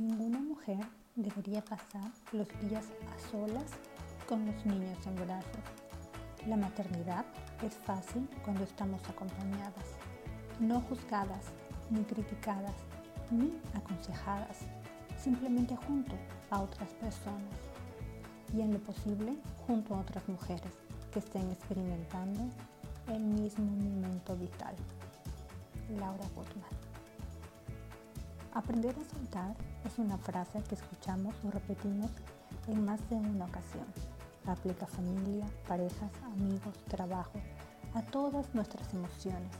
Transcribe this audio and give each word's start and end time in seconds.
Ninguna 0.00 0.40
mujer 0.40 0.84
debería 1.14 1.62
pasar 1.64 2.10
los 2.32 2.48
días 2.62 2.84
a 3.06 3.30
solas 3.30 3.70
con 4.28 4.44
los 4.44 4.66
niños 4.66 4.98
en 5.06 5.14
brazos. 5.14 5.62
La 6.48 6.56
maternidad 6.56 7.24
es 7.62 7.74
fácil 7.74 8.28
cuando 8.42 8.64
estamos 8.64 9.00
acompañadas, 9.08 9.84
no 10.58 10.80
juzgadas, 10.80 11.52
ni 11.90 12.02
criticadas, 12.02 12.74
ni 13.30 13.56
aconsejadas, 13.74 14.62
simplemente 15.16 15.76
junto 15.76 16.16
a 16.50 16.62
otras 16.62 16.92
personas 16.94 17.54
y 18.52 18.62
en 18.62 18.72
lo 18.72 18.80
posible 18.80 19.36
junto 19.64 19.94
a 19.94 20.00
otras 20.00 20.28
mujeres 20.28 20.72
que 21.12 21.20
estén 21.20 21.48
experimentando 21.52 22.40
el 23.06 23.22
mismo 23.22 23.66
momento 23.66 24.34
vital. 24.34 24.74
Laura 25.88 26.26
Gottman. 26.34 26.73
Aprender 28.54 28.94
a 28.96 29.14
soltar 29.16 29.56
es 29.84 29.98
una 29.98 30.16
frase 30.16 30.62
que 30.62 30.76
escuchamos 30.76 31.34
o 31.44 31.50
repetimos 31.50 32.08
en 32.68 32.84
más 32.84 33.00
de 33.10 33.16
una 33.16 33.46
ocasión. 33.46 33.84
Aplica 34.46 34.84
a 34.84 34.88
familia, 34.88 35.44
parejas, 35.66 36.12
amigos, 36.22 36.72
trabajo, 36.86 37.32
a 37.94 38.02
todas 38.02 38.54
nuestras 38.54 38.94
emociones. 38.94 39.50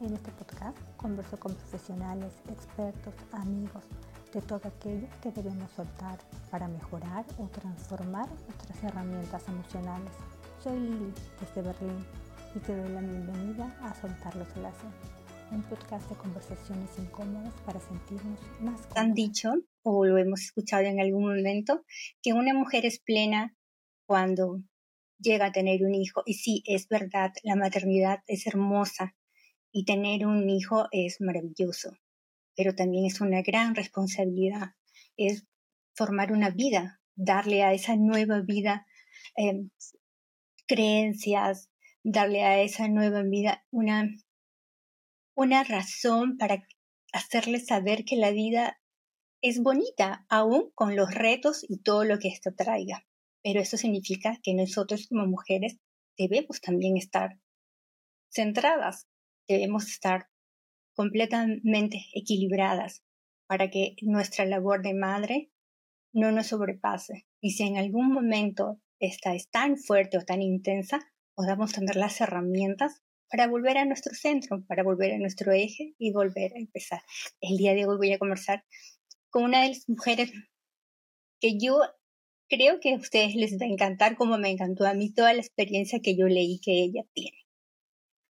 En 0.00 0.14
este 0.14 0.30
podcast 0.32 0.78
converso 0.96 1.38
con 1.38 1.54
profesionales, 1.54 2.32
expertos, 2.48 3.12
amigos, 3.32 3.84
de 4.32 4.40
todo 4.40 4.66
aquello 4.66 5.08
que 5.20 5.30
debemos 5.30 5.70
soltar 5.72 6.18
para 6.50 6.68
mejorar 6.68 7.26
o 7.36 7.48
transformar 7.48 8.30
nuestras 8.48 8.82
herramientas 8.82 9.46
emocionales. 9.46 10.12
Soy 10.64 10.80
Lili 10.80 11.12
desde 11.38 11.60
Berlín 11.60 12.06
y 12.54 12.60
te 12.60 12.74
doy 12.74 12.92
la 12.92 13.00
bienvenida 13.02 13.76
a 13.82 13.94
Soltar 13.94 14.34
los 14.36 14.48
Enlaces 14.56 15.11
un 15.52 15.62
podcast 15.64 16.08
de 16.08 16.16
conversaciones 16.16 16.90
incómodas 16.98 17.52
para 17.66 17.78
sentirnos 17.78 18.40
más. 18.60 18.80
Han 18.96 19.12
dicho, 19.12 19.52
o 19.82 20.06
lo 20.06 20.16
hemos 20.16 20.40
escuchado 20.40 20.84
en 20.84 20.98
algún 20.98 21.24
momento, 21.24 21.84
que 22.22 22.32
una 22.32 22.54
mujer 22.54 22.86
es 22.86 22.98
plena 22.98 23.54
cuando 24.06 24.62
llega 25.18 25.46
a 25.46 25.52
tener 25.52 25.84
un 25.84 25.94
hijo. 25.94 26.22
Y 26.24 26.34
sí, 26.34 26.62
es 26.66 26.88
verdad, 26.88 27.32
la 27.42 27.54
maternidad 27.54 28.20
es 28.26 28.46
hermosa 28.46 29.14
y 29.70 29.84
tener 29.84 30.26
un 30.26 30.48
hijo 30.48 30.88
es 30.90 31.20
maravilloso, 31.20 31.98
pero 32.56 32.74
también 32.74 33.04
es 33.04 33.20
una 33.20 33.42
gran 33.42 33.74
responsabilidad. 33.74 34.70
Es 35.16 35.46
formar 35.94 36.32
una 36.32 36.48
vida, 36.48 37.00
darle 37.14 37.62
a 37.62 37.74
esa 37.74 37.96
nueva 37.96 38.40
vida 38.40 38.86
eh, 39.36 39.68
creencias, 40.66 41.68
darle 42.02 42.42
a 42.42 42.62
esa 42.62 42.88
nueva 42.88 43.22
vida 43.22 43.64
una 43.70 44.08
una 45.34 45.64
razón 45.64 46.36
para 46.36 46.66
hacerle 47.12 47.60
saber 47.60 48.04
que 48.04 48.16
la 48.16 48.30
vida 48.30 48.80
es 49.42 49.60
bonita, 49.60 50.24
aún 50.28 50.70
con 50.74 50.96
los 50.96 51.12
retos 51.14 51.64
y 51.68 51.82
todo 51.82 52.04
lo 52.04 52.18
que 52.18 52.28
esto 52.28 52.54
traiga. 52.54 53.04
Pero 53.42 53.60
eso 53.60 53.76
significa 53.76 54.38
que 54.42 54.54
nosotros 54.54 55.08
como 55.08 55.26
mujeres 55.26 55.78
debemos 56.16 56.60
también 56.60 56.96
estar 56.96 57.38
centradas, 58.30 59.08
debemos 59.48 59.88
estar 59.88 60.28
completamente 60.94 62.06
equilibradas 62.14 63.02
para 63.46 63.70
que 63.70 63.96
nuestra 64.02 64.46
labor 64.46 64.82
de 64.82 64.94
madre 64.94 65.50
no 66.12 66.30
nos 66.30 66.48
sobrepase. 66.48 67.26
Y 67.40 67.50
si 67.50 67.64
en 67.64 67.78
algún 67.78 68.12
momento 68.12 68.80
esta 69.00 69.34
es 69.34 69.50
tan 69.50 69.76
fuerte 69.76 70.18
o 70.18 70.24
tan 70.24 70.40
intensa, 70.40 71.00
podamos 71.34 71.72
tener 71.72 71.96
las 71.96 72.20
herramientas 72.20 73.02
para 73.32 73.48
volver 73.48 73.78
a 73.78 73.86
nuestro 73.86 74.14
centro, 74.14 74.62
para 74.68 74.82
volver 74.82 75.14
a 75.14 75.18
nuestro 75.18 75.52
eje 75.52 75.94
y 75.98 76.12
volver 76.12 76.52
a 76.54 76.58
empezar. 76.58 77.00
El 77.40 77.56
día 77.56 77.72
de 77.72 77.86
hoy 77.86 77.96
voy 77.96 78.12
a 78.12 78.18
conversar 78.18 78.62
con 79.30 79.44
una 79.44 79.62
de 79.62 79.68
las 79.68 79.88
mujeres 79.88 80.30
que 81.40 81.58
yo 81.58 81.80
creo 82.50 82.78
que 82.78 82.92
a 82.92 82.96
ustedes 82.96 83.34
les 83.34 83.54
va 83.54 83.64
a 83.64 83.70
encantar 83.70 84.16
como 84.16 84.36
me 84.36 84.50
encantó 84.50 84.84
a 84.84 84.92
mí 84.92 85.14
toda 85.14 85.32
la 85.32 85.40
experiencia 85.40 86.00
que 86.00 86.14
yo 86.14 86.26
leí 86.26 86.60
que 86.60 86.82
ella 86.82 87.04
tiene. 87.14 87.38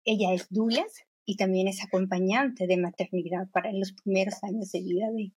Ella 0.03 0.33
es 0.33 0.47
Douglas 0.49 1.05
y 1.25 1.37
también 1.37 1.69
es 1.69 1.81
acompañante 1.81 2.67
de 2.67 2.75
maternidad 2.75 3.49
para 3.53 3.71
los 3.71 3.93
primeros 3.93 4.43
años 4.43 4.69
de 4.73 4.81
vida 4.81 5.09
de, 5.11 5.31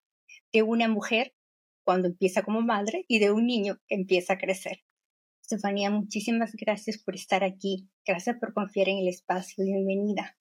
de 0.52 0.64
una 0.64 0.88
mujer 0.88 1.36
cuando 1.84 2.08
empieza 2.08 2.42
como 2.42 2.62
madre 2.62 3.06
y 3.08 3.20
de 3.20 3.30
un 3.30 3.46
niño 3.46 3.78
que 3.88 3.94
empieza 3.94 4.34
a 4.34 4.38
crecer. 4.40 4.82
Estefanía, 5.52 5.90
muchísimas 5.90 6.54
gracias 6.54 6.98
por 6.98 7.14
estar 7.14 7.44
aquí. 7.44 7.90
Gracias 8.06 8.38
por 8.40 8.54
confiar 8.54 8.88
en 8.88 9.00
el 9.00 9.10
espacio. 9.10 9.66
Bienvenida. 9.66 10.38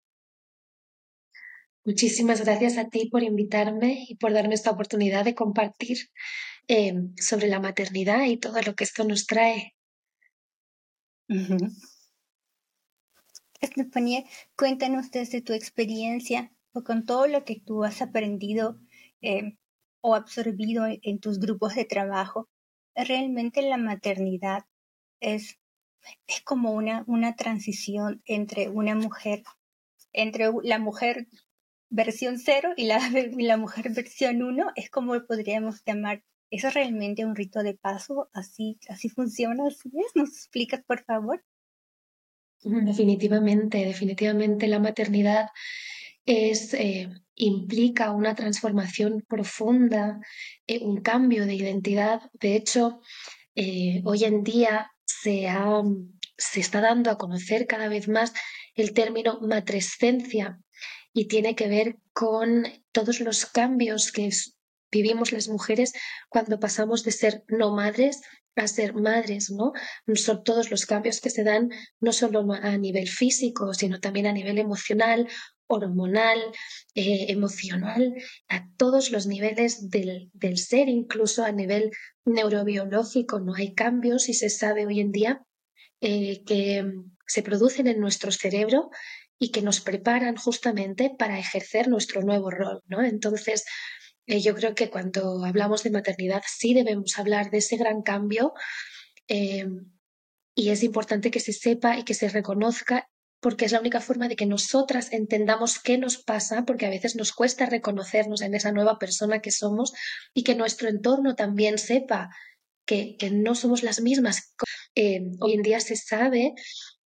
Muchísimas 1.84 2.46
gracias 2.46 2.78
a 2.78 2.90
ti 2.90 3.10
por 3.10 3.24
invitarme 3.24 4.06
y 4.08 4.18
por 4.18 4.34
darme 4.34 4.54
esta 4.54 4.70
oportunidad 4.70 5.26
de 5.26 5.34
compartir 5.34 5.98
eh, 6.68 6.94
sobre 7.18 7.48
la 7.48 7.60
maternidad 7.60 8.24
y 8.26 8.38
todo 8.38 8.62
lo 8.62 8.76
que 8.76 8.84
esto 8.84 9.04
nos 9.04 9.26
trae. 9.26 9.74
Estefanía, 13.62 14.26
cuéntanos 14.56 15.10
desde 15.10 15.42
tu 15.42 15.54
experiencia 15.54 16.54
o 16.72 16.84
con 16.84 17.04
todo 17.08 17.26
lo 17.26 17.46
que 17.46 17.60
tú 17.60 17.84
has 17.84 18.04
aprendido 18.04 18.80
eh, 19.22 19.58
o 20.02 20.14
absorbido 20.14 20.86
en 20.86 21.20
tus 21.20 21.40
grupos 21.40 21.74
de 21.74 21.86
trabajo, 21.86 22.48
realmente 22.94 23.64
la 23.64 23.78
maternidad 23.78 24.66
es, 25.20 25.60
es 26.28 26.42
como 26.42 26.72
una, 26.72 27.04
una 27.08 27.36
transición 27.36 28.22
entre 28.26 28.70
una 28.70 28.96
mujer, 28.96 29.44
entre 30.14 30.50
la 30.64 30.80
mujer 30.80 31.28
versión 31.90 32.40
cero 32.40 32.74
y 32.76 32.86
la, 32.86 33.00
la 33.38 33.58
mujer 33.58 33.92
versión 33.94 34.44
uno, 34.44 34.72
es 34.76 34.90
como 34.90 35.20
podríamos 35.26 35.84
llamar. 35.86 36.24
¿Es 36.52 36.74
realmente 36.74 37.26
un 37.26 37.36
rito 37.36 37.62
de 37.62 37.76
paso? 37.76 38.30
¿Así, 38.34 38.80
así 38.90 39.08
funciona? 39.08 39.68
¿Así 39.68 39.92
es? 39.94 40.16
¿Nos 40.16 40.30
explicas, 40.30 40.82
por 40.84 41.04
favor? 41.04 41.44
Definitivamente, 42.64 43.78
definitivamente 43.86 44.68
la 44.68 44.80
maternidad 44.80 45.50
es, 46.26 46.74
eh, 46.74 47.10
implica 47.36 48.12
una 48.12 48.36
transformación 48.36 49.24
profunda, 49.28 50.20
eh, 50.68 50.80
un 50.80 51.02
cambio 51.02 51.46
de 51.46 51.56
identidad. 51.56 52.22
De 52.34 52.56
hecho, 52.56 53.02
eh, 53.56 54.02
hoy 54.04 54.26
en 54.26 54.44
día 54.44 54.92
se, 55.22 55.48
está 56.56 56.82
dando 56.82 57.12
a 57.12 57.18
conocer 57.18 57.68
cada 57.68 57.88
vez 57.88 58.08
más 58.08 58.34
el 58.76 58.94
término 58.94 59.40
matrescencia 59.42 60.60
y 61.14 61.28
tiene 61.28 61.56
que 61.56 61.68
ver 61.68 61.98
con 62.14 62.66
todos 62.92 63.20
los 63.20 63.46
cambios 63.46 64.12
que 64.12 64.30
vivimos 64.92 65.32
las 65.32 65.48
mujeres 65.48 65.94
cuando 66.30 66.60
pasamos 66.60 67.04
de 67.04 67.12
ser 67.12 67.44
no 67.48 67.76
madres 67.76 68.22
a 68.56 68.68
ser 68.68 68.94
madres, 68.94 69.52
¿no? 69.52 69.72
Son 70.16 70.44
todos 70.44 70.70
los 70.70 70.86
cambios 70.86 71.22
que 71.22 71.30
se 71.30 71.44
dan 71.44 71.70
no 72.00 72.12
solo 72.12 72.46
a 72.52 72.78
nivel 72.78 73.08
físico, 73.08 73.74
sino 73.74 74.00
también 74.00 74.28
a 74.28 74.34
nivel 74.34 74.58
emocional, 74.58 75.30
hormonal, 75.70 76.40
eh, 76.96 77.28
emocional, 77.30 78.16
a 78.48 78.68
todos 78.76 79.12
los 79.12 79.28
niveles 79.28 79.90
del, 79.90 80.30
del, 80.34 80.58
ser, 80.58 80.90
incluso 80.90 81.46
a 81.46 81.52
nivel 81.52 81.92
neurobiológico. 82.26 83.40
No 83.40 83.54
hay 83.54 83.74
cambios 83.76 84.30
y 84.30 84.34
se 84.34 84.50
sabe 84.50 84.88
hoy 84.88 85.00
en 85.00 85.12
día 85.12 85.44
eh, 86.02 86.44
que 86.46 86.84
se 87.28 87.44
producen 87.44 87.88
en 87.88 88.00
nuestro 88.00 88.32
cerebro 88.32 88.90
y 89.38 89.52
que 89.52 89.62
nos 89.62 89.80
preparan 89.80 90.36
justamente 90.36 91.12
para 91.18 91.40
ejercer 91.40 91.88
nuestro 91.88 92.22
nuevo 92.24 92.50
rol, 92.50 92.82
¿no? 92.88 93.04
Entonces, 93.04 93.64
eh, 94.26 94.42
yo 94.42 94.56
creo 94.56 94.74
que 94.74 94.90
cuando 94.90 95.46
hablamos 95.46 95.84
de 95.84 95.92
maternidad 95.92 96.42
sí 96.48 96.74
debemos 96.74 97.18
hablar 97.20 97.52
de 97.52 97.60
ese 97.60 97.78
gran 97.78 98.02
cambio 98.02 98.54
y 100.56 100.70
es 100.70 100.84
importante 100.84 101.30
que 101.30 101.40
se 101.40 101.54
sepa 101.54 102.00
y 102.00 102.04
que 102.04 102.16
se 102.16 102.28
reconozca 102.28 103.08
porque 103.40 103.66
es 103.66 103.72
la 103.72 103.80
única 103.80 104.02
forma 104.02 104.28
de 104.28 104.36
que 104.36 104.46
nosotras 104.46 105.12
entendamos 105.12 105.80
qué 105.80 105.98
nos 105.98 106.18
pasa, 106.18 106.66
porque 106.66 106.86
a 106.86 106.90
veces 106.90 107.16
nos 107.16 107.32
cuesta 107.32 107.66
reconocernos 107.66 108.42
en 108.42 108.54
esa 108.54 108.72
nueva 108.72 109.00
persona 109.00 109.40
que 109.40 109.52
somos 109.52 109.94
y 110.34 110.44
que 110.44 110.56
nuestro 110.56 110.90
entorno 110.90 111.36
también 111.36 111.78
sepa 111.78 112.30
que, 112.86 113.30
no 113.32 113.56
somos 113.56 113.84
las 113.84 114.02
mismas. 114.02 114.56
Eh, 114.96 115.22
hoy 115.40 115.54
en 115.54 115.62
día 115.62 115.80
se 115.80 115.96
sabe 115.96 116.54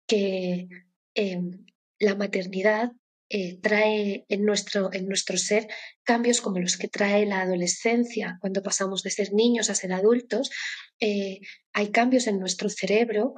que 0.07 0.69
eh, 1.15 1.41
la 1.99 2.15
maternidad 2.15 2.93
eh, 3.29 3.59
trae 3.61 4.25
en 4.29 4.45
nuestro, 4.45 4.93
en 4.93 5.09
nuestro 5.09 5.37
ser 5.39 5.67
cambios 6.05 6.41
como 6.41 6.61
los 6.61 6.77
que 6.77 6.89
trae 6.89 7.27
la 7.27 7.41
adolescencia, 7.41 8.39
cuando 8.41 8.63
pasamos 8.63 9.03
de 9.03 9.11
ser 9.11 9.33
niños 9.33 9.71
a 9.71 9.75
ser 9.75 9.93
adultos. 9.93 10.51
hay 11.01 11.91
cambios 11.91 12.27
en 12.27 12.39
nuestro 12.39 12.69
cerebro 12.69 13.35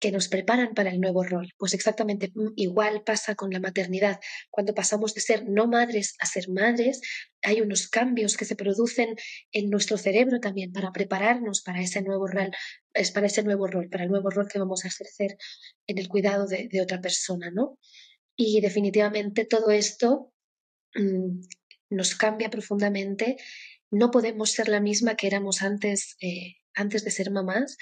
que 0.00 0.10
nos 0.10 0.28
preparan 0.28 0.74
para 0.74 0.90
el 0.90 1.00
nuevo 1.00 1.22
rol. 1.22 1.52
Pues 1.58 1.74
exactamente 1.74 2.32
mm, 2.34 2.52
igual 2.56 3.02
pasa 3.04 3.34
con 3.34 3.50
la 3.50 3.60
maternidad. 3.60 4.18
Cuando 4.50 4.74
pasamos 4.74 5.14
de 5.14 5.20
ser 5.20 5.48
no 5.48 5.68
madres 5.68 6.16
a 6.18 6.26
ser 6.26 6.48
madres, 6.48 7.00
hay 7.42 7.60
unos 7.60 7.88
cambios 7.88 8.36
que 8.36 8.44
se 8.44 8.56
producen 8.56 9.14
en 9.52 9.70
nuestro 9.70 9.98
cerebro 9.98 10.40
también 10.40 10.72
para 10.72 10.90
prepararnos 10.90 11.62
para 11.62 11.80
ese 11.80 12.02
nuevo 12.02 12.26
rol, 12.26 12.50
es 12.94 13.10
para 13.12 13.26
ese 13.26 13.42
nuevo 13.42 13.66
rol, 13.66 13.88
para 13.88 14.04
el 14.04 14.10
nuevo 14.10 14.30
rol 14.30 14.48
que 14.48 14.58
vamos 14.58 14.84
a 14.84 14.88
ejercer 14.88 15.36
en 15.86 15.98
el 15.98 16.08
cuidado 16.08 16.46
de, 16.46 16.68
otra 16.82 17.00
persona, 17.00 17.50
¿no? 17.50 17.78
Y 18.36 18.60
definitivamente 18.60 19.44
todo 19.44 19.70
esto 19.70 20.32
mm, 20.94 21.40
nos 21.90 22.14
cambia 22.14 22.48
profundamente 22.48 23.36
no 23.90 24.10
podemos 24.10 24.52
ser 24.52 24.68
la 24.68 24.80
misma 24.80 25.16
que 25.16 25.26
éramos 25.26 25.62
antes, 25.62 26.16
eh, 26.20 26.56
antes 26.80 27.04
de 27.04 27.10
ser 27.10 27.30
mamás. 27.30 27.76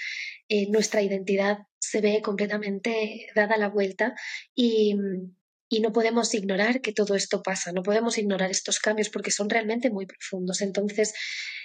Eh, 0.47 0.69
nuestra 0.69 1.01
identidad 1.01 1.59
se 1.79 2.01
ve 2.01 2.21
completamente 2.21 3.27
dada 3.35 3.57
la 3.57 3.69
vuelta 3.69 4.15
y, 4.55 4.95
no 5.81 5.93
podemos 5.93 6.33
ignorar 6.33 6.81
que 6.81 6.91
todo 6.93 7.15
esto 7.15 7.43
pasa, 7.43 7.71
no 7.71 7.83
podemos 7.83 8.17
ignorar 8.17 8.49
estos 8.49 8.79
cambios 8.79 9.09
porque 9.09 9.29
son 9.29 9.49
realmente 9.49 9.91
muy 9.91 10.07
profundos. 10.07 10.61
Entonces, 10.61 11.13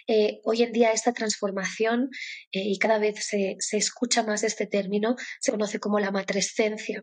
eh, 0.06 0.40
hoy 0.44 0.62
en 0.62 0.72
día 0.72 0.92
esta 0.92 1.14
transformación, 1.14 2.10
y 2.52 2.78
cada 2.78 2.98
vez 2.98 3.24
se, 3.24 3.56
se, 3.60 3.78
escucha 3.78 4.22
más 4.22 4.44
este 4.44 4.66
término, 4.66 5.16
se 5.40 5.52
conoce 5.52 5.80
como 5.80 6.00
la 6.00 6.10
matrescencia 6.10 7.02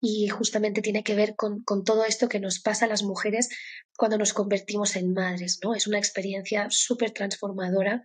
y 0.00 0.28
justamente 0.28 0.82
tiene 0.82 1.04
que 1.04 1.14
ver 1.14 1.34
con, 1.36 1.64
todo 1.84 2.04
esto 2.04 2.28
que 2.28 2.40
nos 2.40 2.60
pasa 2.60 2.86
a 2.86 2.88
las 2.88 3.02
mujeres 3.02 3.48
cuando 3.96 4.18
nos 4.18 4.32
convertimos 4.32 4.96
en 4.96 5.12
madres, 5.12 5.60
¿no? 5.62 5.74
Es 5.74 5.86
una 5.86 5.98
experiencia 5.98 6.66
súper 6.70 7.12
transformadora 7.12 8.02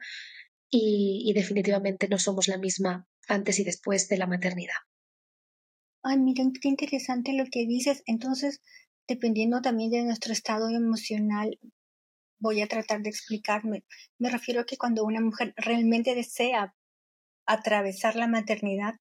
y, 0.69 1.31
definitivamente 1.33 2.07
no 2.07 2.17
somos 2.17 2.47
la 2.47 2.57
misma 2.57 3.07
antes 3.27 3.59
y 3.59 3.63
después 3.63 4.09
de 4.09 4.17
la 4.17 4.27
maternidad. 4.27 4.75
Ay, 6.03 6.19
miren, 6.19 6.53
qué 6.53 6.67
interesante 6.67 7.33
lo 7.33 7.45
que 7.51 7.65
dices. 7.65 8.03
Entonces, 8.05 8.61
dependiendo 9.07 9.61
también 9.61 9.91
de 9.91 10.03
nuestro 10.03 10.33
estado 10.33 10.69
emocional, 10.69 11.59
voy 12.39 12.61
a 12.61 12.67
tratar 12.67 13.01
de 13.01 13.09
explicarme. 13.09 13.83
Me 14.17 14.29
refiero 14.29 14.61
a 14.61 14.65
que 14.65 14.77
cuando 14.77 15.03
una 15.03 15.21
mujer 15.21 15.53
realmente 15.57 16.15
desea 16.15 16.75
atravesar 17.45 18.15
la 18.15 18.27
maternidad, 18.27 18.95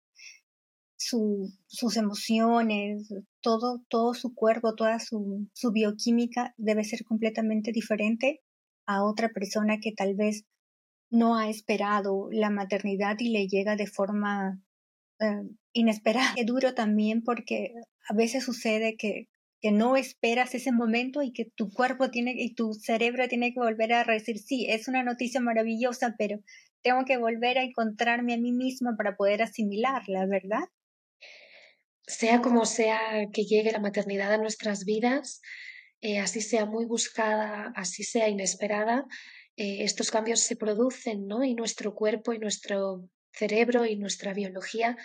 su, 0.98 1.52
sus 1.66 1.96
emociones, 1.96 3.08
todo, 3.40 3.82
todo 3.88 4.14
su 4.14 4.34
cuerpo, 4.34 4.74
toda 4.74 4.98
su 4.98 5.72
bioquímica 5.72 6.54
debe 6.56 6.84
ser 6.84 7.04
completamente 7.04 7.70
diferente 7.72 8.40
a 8.86 9.04
otra 9.04 9.28
persona 9.28 9.78
que 9.80 9.92
tal 9.92 10.14
vez 10.14 10.46
no 11.16 11.36
ha 11.36 11.48
esperado 11.48 12.28
la 12.30 12.50
maternidad 12.50 13.16
y 13.18 13.30
le 13.30 13.48
llega 13.48 13.76
de 13.76 13.86
forma 13.86 14.60
eh, 15.20 15.42
inesperada. 15.72 16.34
Es 16.36 16.46
duro 16.46 16.74
también 16.74 17.22
porque 17.22 17.72
a 18.08 18.14
veces 18.14 18.44
sucede 18.44 18.96
que, 18.96 19.28
que 19.60 19.72
no 19.72 19.96
esperas 19.96 20.54
ese 20.54 20.72
momento 20.72 21.22
y 21.22 21.32
que 21.32 21.46
tu 21.54 21.70
cuerpo 21.70 22.10
tiene 22.10 22.34
y 22.36 22.54
tu 22.54 22.74
cerebro 22.74 23.28
tiene 23.28 23.52
que 23.52 23.60
volver 23.60 23.92
a 23.92 24.04
decir, 24.04 24.38
sí, 24.38 24.66
es 24.68 24.88
una 24.88 25.02
noticia 25.02 25.40
maravillosa, 25.40 26.14
pero 26.18 26.40
tengo 26.82 27.04
que 27.04 27.16
volver 27.16 27.58
a 27.58 27.64
encontrarme 27.64 28.34
a 28.34 28.38
mí 28.38 28.52
misma 28.52 28.94
para 28.96 29.16
poder 29.16 29.42
asimilarla, 29.42 30.26
¿verdad? 30.26 30.64
sea 32.06 32.40
como 32.40 32.64
sea 32.66 33.26
que 33.32 33.44
llegue 33.44 33.72
la 33.72 33.80
maternidad 33.80 34.32
a 34.32 34.38
nuestras 34.38 34.84
vidas, 34.84 35.40
eh, 36.00 36.18
así 36.18 36.40
sea 36.40 36.66
muy 36.66 36.86
buscada, 36.86 37.72
así 37.74 38.04
sea 38.04 38.28
inesperada, 38.28 39.04
eh, 39.56 39.84
estos 39.84 40.10
cambios 40.10 40.40
se 40.40 40.56
producen, 40.56 41.26
¿no? 41.26 41.42
Y 41.42 41.54
nuestro 41.54 41.94
cuerpo 41.94 42.32
y 42.32 42.38
nuestro 42.38 43.08
cerebro 43.32 43.86
y 43.86 43.96
nuestra 43.96 44.34
biología 44.34 44.96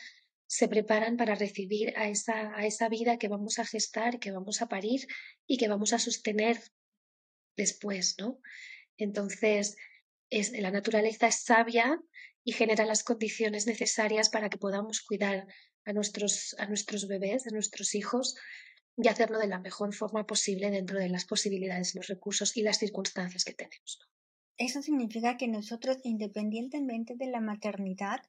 se 0.47 0.67
preparan 0.67 1.15
para 1.15 1.35
recibir 1.35 1.93
a 1.97 2.09
esa, 2.09 2.89
vida 2.89 3.17
que 3.17 3.29
vamos 3.29 3.59
a 3.59 3.65
gestar, 3.65 4.19
que 4.19 4.31
vamos 4.31 4.61
a 4.61 4.67
parir 4.67 5.07
y 5.47 5.57
que 5.57 5.69
vamos 5.69 5.93
a 5.93 5.99
sostener 5.99 6.61
después, 7.55 8.15
¿no? 8.19 8.41
Entonces, 8.97 9.77
es, 10.29 10.51
la 10.51 10.71
naturaleza 10.71 11.27
es 11.27 11.43
sabia 11.43 12.01
y 12.43 12.51
genera 12.51 12.85
las 12.85 13.03
condiciones 13.03 13.65
necesarias 13.67 14.29
para 14.29 14.49
que 14.49 14.57
podamos 14.57 15.01
cuidar 15.01 15.47
a 15.85 15.93
nuestros, 15.93 16.55
a 16.59 16.65
nuestros 16.67 17.07
bebés, 17.07 17.47
a 17.47 17.51
nuestros 17.51 17.95
hijos, 17.95 18.35
y 18.97 19.07
hacerlo 19.07 19.39
de 19.39 19.47
la 19.47 19.59
mejor 19.59 19.95
forma 19.95 20.25
posible 20.25 20.69
dentro 20.69 20.99
de 20.99 21.07
las 21.07 21.23
posibilidades, 21.23 21.95
los 21.95 22.07
recursos 22.07 22.57
y 22.57 22.61
las 22.61 22.77
circunstancias 22.77 23.45
que 23.45 23.53
tenemos. 23.53 23.99
Eso 24.57 24.81
significa 24.81 25.37
que 25.37 25.47
nosotros, 25.47 25.97
independientemente 26.03 27.15
de 27.15 27.27
la 27.27 27.41
maternidad, 27.41 28.19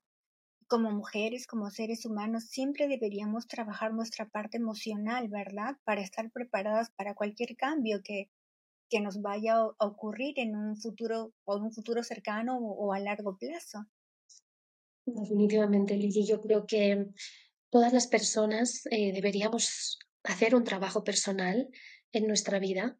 como 0.66 0.90
mujeres, 0.90 1.46
como 1.46 1.70
seres 1.70 2.06
humanos, 2.06 2.44
siempre 2.44 2.88
deberíamos 2.88 3.46
trabajar 3.46 3.92
nuestra 3.92 4.30
parte 4.30 4.56
emocional, 4.56 5.28
¿verdad? 5.28 5.76
Para 5.84 6.00
estar 6.00 6.30
preparadas 6.30 6.90
para 6.96 7.14
cualquier 7.14 7.56
cambio 7.56 8.00
que, 8.02 8.30
que 8.88 9.00
nos 9.00 9.20
vaya 9.20 9.56
a 9.56 9.86
ocurrir 9.86 10.38
en 10.38 10.56
un 10.56 10.76
futuro 10.76 11.32
o 11.44 11.56
un 11.56 11.72
futuro 11.72 12.02
cercano 12.02 12.58
o, 12.58 12.92
a 12.92 13.00
largo 13.00 13.36
plazo. 13.36 13.84
Definitivamente, 15.04 15.96
Lili, 15.96 16.26
yo 16.26 16.40
creo 16.40 16.66
que 16.66 17.06
todas 17.70 17.92
las 17.92 18.06
personas 18.06 18.86
eh, 18.90 19.12
deberíamos 19.12 19.98
hacer 20.24 20.54
un 20.54 20.64
trabajo 20.64 21.04
personal 21.04 21.68
en 22.12 22.26
nuestra 22.26 22.58
vida 22.58 22.98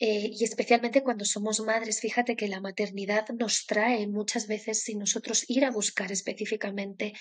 eh, 0.00 0.30
y 0.32 0.44
especialmente 0.44 1.02
cuando 1.02 1.24
somos 1.24 1.60
madres. 1.60 2.00
Fíjate 2.00 2.36
que 2.36 2.48
la 2.48 2.60
maternidad 2.60 3.28
nos 3.30 3.66
trae 3.66 4.06
muchas 4.06 4.46
veces, 4.46 4.82
sin 4.82 4.98
nosotros 5.00 5.44
ir 5.48 5.64
a 5.64 5.70
buscar 5.70 6.12
específicamente, 6.12 7.14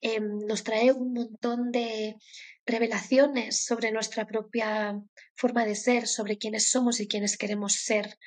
em, 0.00 0.38
nos 0.46 0.64
trae 0.64 0.92
un 0.92 1.12
montón 1.12 1.70
de 1.70 2.16
revelaciones 2.66 3.64
sobre 3.64 3.92
nuestra 3.92 4.26
propia 4.26 4.98
forma 5.36 5.66
de 5.66 5.74
ser, 5.74 6.06
sobre 6.06 6.38
quiénes 6.38 6.68
somos 6.70 7.00
y 7.00 7.08
quiénes 7.08 7.36
queremos 7.36 7.74
ser. 7.74 8.18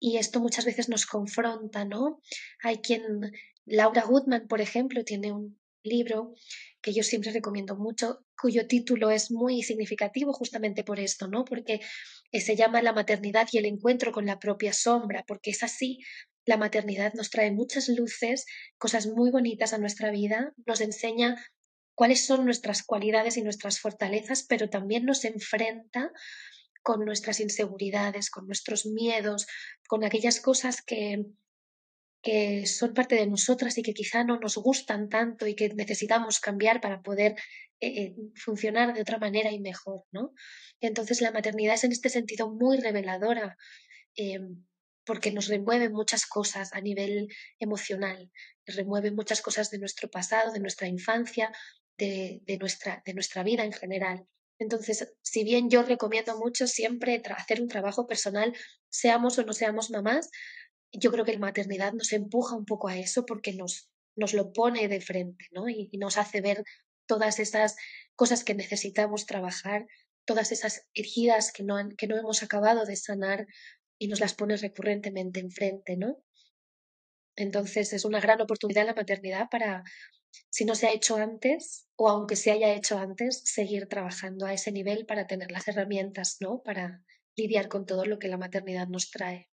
Y 0.00 0.18
esto 0.18 0.40
muchas 0.40 0.64
veces 0.64 0.88
nos 0.88 1.06
confronta, 1.06 1.84
¿no? 1.84 2.20
Hay 2.62 2.78
quien, 2.78 3.32
Laura 3.64 4.02
Goodman, 4.02 4.48
por 4.48 4.60
ejemplo, 4.60 5.04
tiene 5.04 5.32
un 5.32 5.58
libro 5.84 6.34
que 6.86 6.92
yo 6.92 7.02
siempre 7.02 7.32
recomiendo 7.32 7.74
mucho, 7.74 8.24
cuyo 8.40 8.68
título 8.68 9.10
es 9.10 9.32
muy 9.32 9.64
significativo 9.64 10.32
justamente 10.32 10.84
por 10.84 11.00
esto, 11.00 11.26
¿no? 11.26 11.44
Porque 11.44 11.80
eh, 12.30 12.40
se 12.40 12.54
llama 12.54 12.80
La 12.80 12.92
maternidad 12.92 13.48
y 13.50 13.58
el 13.58 13.66
encuentro 13.66 14.12
con 14.12 14.24
la 14.24 14.38
propia 14.38 14.72
sombra, 14.72 15.24
porque 15.26 15.50
es 15.50 15.64
así, 15.64 15.98
la 16.44 16.56
maternidad 16.56 17.12
nos 17.14 17.30
trae 17.30 17.50
muchas 17.50 17.88
luces, 17.88 18.46
cosas 18.78 19.08
muy 19.08 19.32
bonitas 19.32 19.72
a 19.72 19.78
nuestra 19.78 20.12
vida, 20.12 20.54
nos 20.64 20.80
enseña 20.80 21.44
cuáles 21.96 22.24
son 22.24 22.44
nuestras 22.44 22.84
cualidades 22.84 23.36
y 23.36 23.42
nuestras 23.42 23.80
fortalezas, 23.80 24.44
pero 24.48 24.70
también 24.70 25.06
nos 25.06 25.24
enfrenta 25.24 26.12
con 26.84 27.04
nuestras 27.04 27.40
inseguridades, 27.40 28.30
con 28.30 28.46
nuestros 28.46 28.86
miedos, 28.86 29.48
con 29.88 30.04
aquellas 30.04 30.40
cosas 30.40 30.82
que, 30.82 31.24
que 32.26 32.66
son 32.66 32.92
parte 32.92 33.14
de 33.14 33.28
nosotras 33.28 33.78
y 33.78 33.82
que 33.84 33.94
quizá 33.94 34.24
no 34.24 34.40
nos 34.40 34.56
gustan 34.56 35.08
tanto 35.08 35.46
y 35.46 35.54
que 35.54 35.68
necesitamos 35.68 36.40
cambiar 36.40 36.80
para 36.80 37.00
poder 37.00 37.36
eh, 37.78 38.02
eh, 38.02 38.16
funcionar 38.34 38.92
de 38.92 39.02
otra 39.02 39.18
manera 39.18 39.52
y 39.52 39.60
mejor, 39.60 40.02
¿no? 40.10 40.34
Entonces 40.80 41.20
la 41.20 41.30
maternidad 41.30 41.76
es 41.76 41.84
en 41.84 41.92
este 41.92 42.08
sentido 42.08 42.50
muy 42.50 42.78
reveladora 42.78 43.56
em, 44.16 44.64
porque 45.04 45.30
nos 45.30 45.46
remueve 45.46 45.88
muchas 45.88 46.26
cosas 46.26 46.72
a 46.72 46.80
nivel 46.80 47.28
emocional, 47.60 48.32
remueve 48.66 49.12
muchas 49.12 49.40
cosas 49.40 49.70
de 49.70 49.78
nuestro 49.78 50.10
pasado, 50.10 50.52
de 50.52 50.58
nuestra 50.58 50.88
infancia, 50.88 51.52
de, 51.96 52.42
nuestra, 52.58 53.04
de 53.06 53.14
nuestra 53.14 53.44
vida 53.44 53.62
en 53.64 53.72
general. 53.72 54.26
Entonces, 54.58 55.14
si 55.22 55.44
bien 55.44 55.70
yo 55.70 55.84
recomiendo 55.84 56.36
mucho 56.36 56.66
siempre 56.66 57.22
hacer 57.36 57.62
un 57.62 57.68
trabajo 57.68 58.08
personal, 58.08 58.52
seamos 58.88 59.38
o 59.38 59.44
no 59.44 59.52
seamos 59.52 59.90
mamás, 59.90 60.28
yo 60.92 61.10
creo 61.10 61.24
que 61.24 61.32
la 61.32 61.38
maternidad 61.38 61.92
nos 61.92 62.12
empuja 62.12 62.56
un 62.56 62.64
poco 62.64 62.88
a 62.88 62.96
eso 62.96 63.26
porque 63.26 63.52
nos, 63.52 63.90
nos 64.16 64.34
lo 64.34 64.52
pone 64.52 64.88
de 64.88 65.00
frente 65.00 65.46
¿no? 65.52 65.68
y, 65.68 65.90
nos 65.98 66.16
hace 66.16 66.40
ver 66.40 66.64
todas 67.06 67.38
esas 67.38 67.76
cosas 68.14 68.44
que 68.44 68.54
necesitamos 68.54 69.26
trabajar, 69.26 69.86
todas 70.24 70.52
esas 70.52 70.86
heridas 70.94 71.52
que 71.52 71.62
no, 71.62 71.76
que 71.96 72.06
no 72.06 72.16
hemos 72.16 72.42
acabado 72.42 72.84
de 72.84 72.96
sanar 72.96 73.46
y 73.98 74.08
nos 74.08 74.20
las 74.20 74.34
pone 74.34 74.56
recurrentemente 74.56 75.40
enfrente, 75.40 75.96
¿no? 75.96 76.22
Entonces 77.36 77.92
es 77.92 78.04
una 78.04 78.20
gran 78.20 78.40
oportunidad 78.40 78.86
la 78.86 78.94
maternidad 78.94 79.48
para, 79.50 79.84
si 80.50 80.64
no 80.64 80.74
se 80.74 80.86
ha 80.86 80.92
hecho 80.92 81.16
antes 81.16 81.86
o 81.96 82.08
aunque 82.08 82.34
se 82.34 82.50
haya 82.50 82.74
hecho 82.74 82.98
antes, 82.98 83.42
seguir 83.44 83.86
trabajando 83.88 84.46
a 84.46 84.54
ese 84.54 84.72
nivel 84.72 85.06
para 85.06 85.26
tener 85.26 85.50
las 85.50 85.68
herramientas, 85.68 86.38
¿no? 86.40 86.62
Para 86.62 87.04
lidiar 87.36 87.68
con 87.68 87.86
todo 87.86 88.04
lo 88.06 88.18
que 88.18 88.28
la 88.28 88.38
maternidad 88.38 88.88
nos 88.88 89.10
trae 89.10 89.48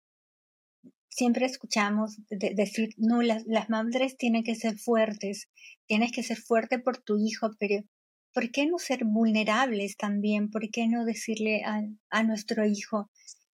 siempre 1.10 1.44
escuchamos 1.44 2.18
decir, 2.30 2.94
no, 2.96 3.20
las, 3.20 3.44
madres 3.68 4.16
tienen 4.16 4.44
que 4.44 4.54
ser 4.54 4.78
fuertes, 4.78 5.48
tienes 5.86 6.12
que 6.12 6.22
ser 6.22 6.38
fuerte 6.38 6.78
por 6.78 6.98
tu 6.98 7.18
hijo, 7.18 7.50
pero 7.58 7.84
¿por 8.32 8.50
qué 8.50 8.66
no 8.66 8.78
ser 8.78 9.04
vulnerables 9.04 9.96
también? 9.96 10.50
¿Por 10.50 10.70
qué 10.70 10.86
no 10.86 11.04
decirle 11.04 11.62
a, 11.64 11.82
a 12.10 12.22
nuestro 12.22 12.64
hijo, 12.64 13.10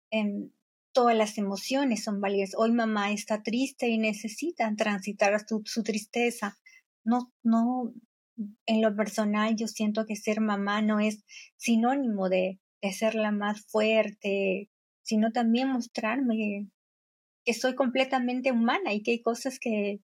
en 0.10 0.53
todas 0.93 1.15
las 1.15 1.38
emociones 1.38 2.03
son 2.03 2.22
válidas? 2.22 2.51
Hoy 2.58 2.72
mamá 2.72 3.12
está 3.12 3.43
triste 3.43 3.89
y 3.89 3.98
necesita 3.98 4.74
transitar 4.75 5.46
su, 5.48 5.62
su 5.65 5.84
tristeza. 5.84 6.58
No, 7.03 7.34
no, 7.43 7.93
en 8.65 8.81
lo 8.81 8.96
personal 8.96 9.55
yo 9.58 9.67
siento 9.67 10.05
que 10.05 10.15
ser 10.15 10.39
mamá 10.39 10.81
no 10.81 11.00
es 11.00 11.24
sinónimo 11.58 12.29
de, 12.29 12.60
de 12.81 12.93
ser 12.93 13.15
la 13.15 13.31
más 13.31 13.65
fuerte, 13.67 14.70
sino 15.03 15.31
también 15.31 15.70
mostrarme 15.70 16.70
que 17.45 17.53
soy 17.53 17.75
completamente 17.75 18.51
humana 18.51 18.93
y 18.93 19.01
que 19.03 19.12
hay 19.12 19.21
cosas 19.21 19.60
que, 19.60 20.00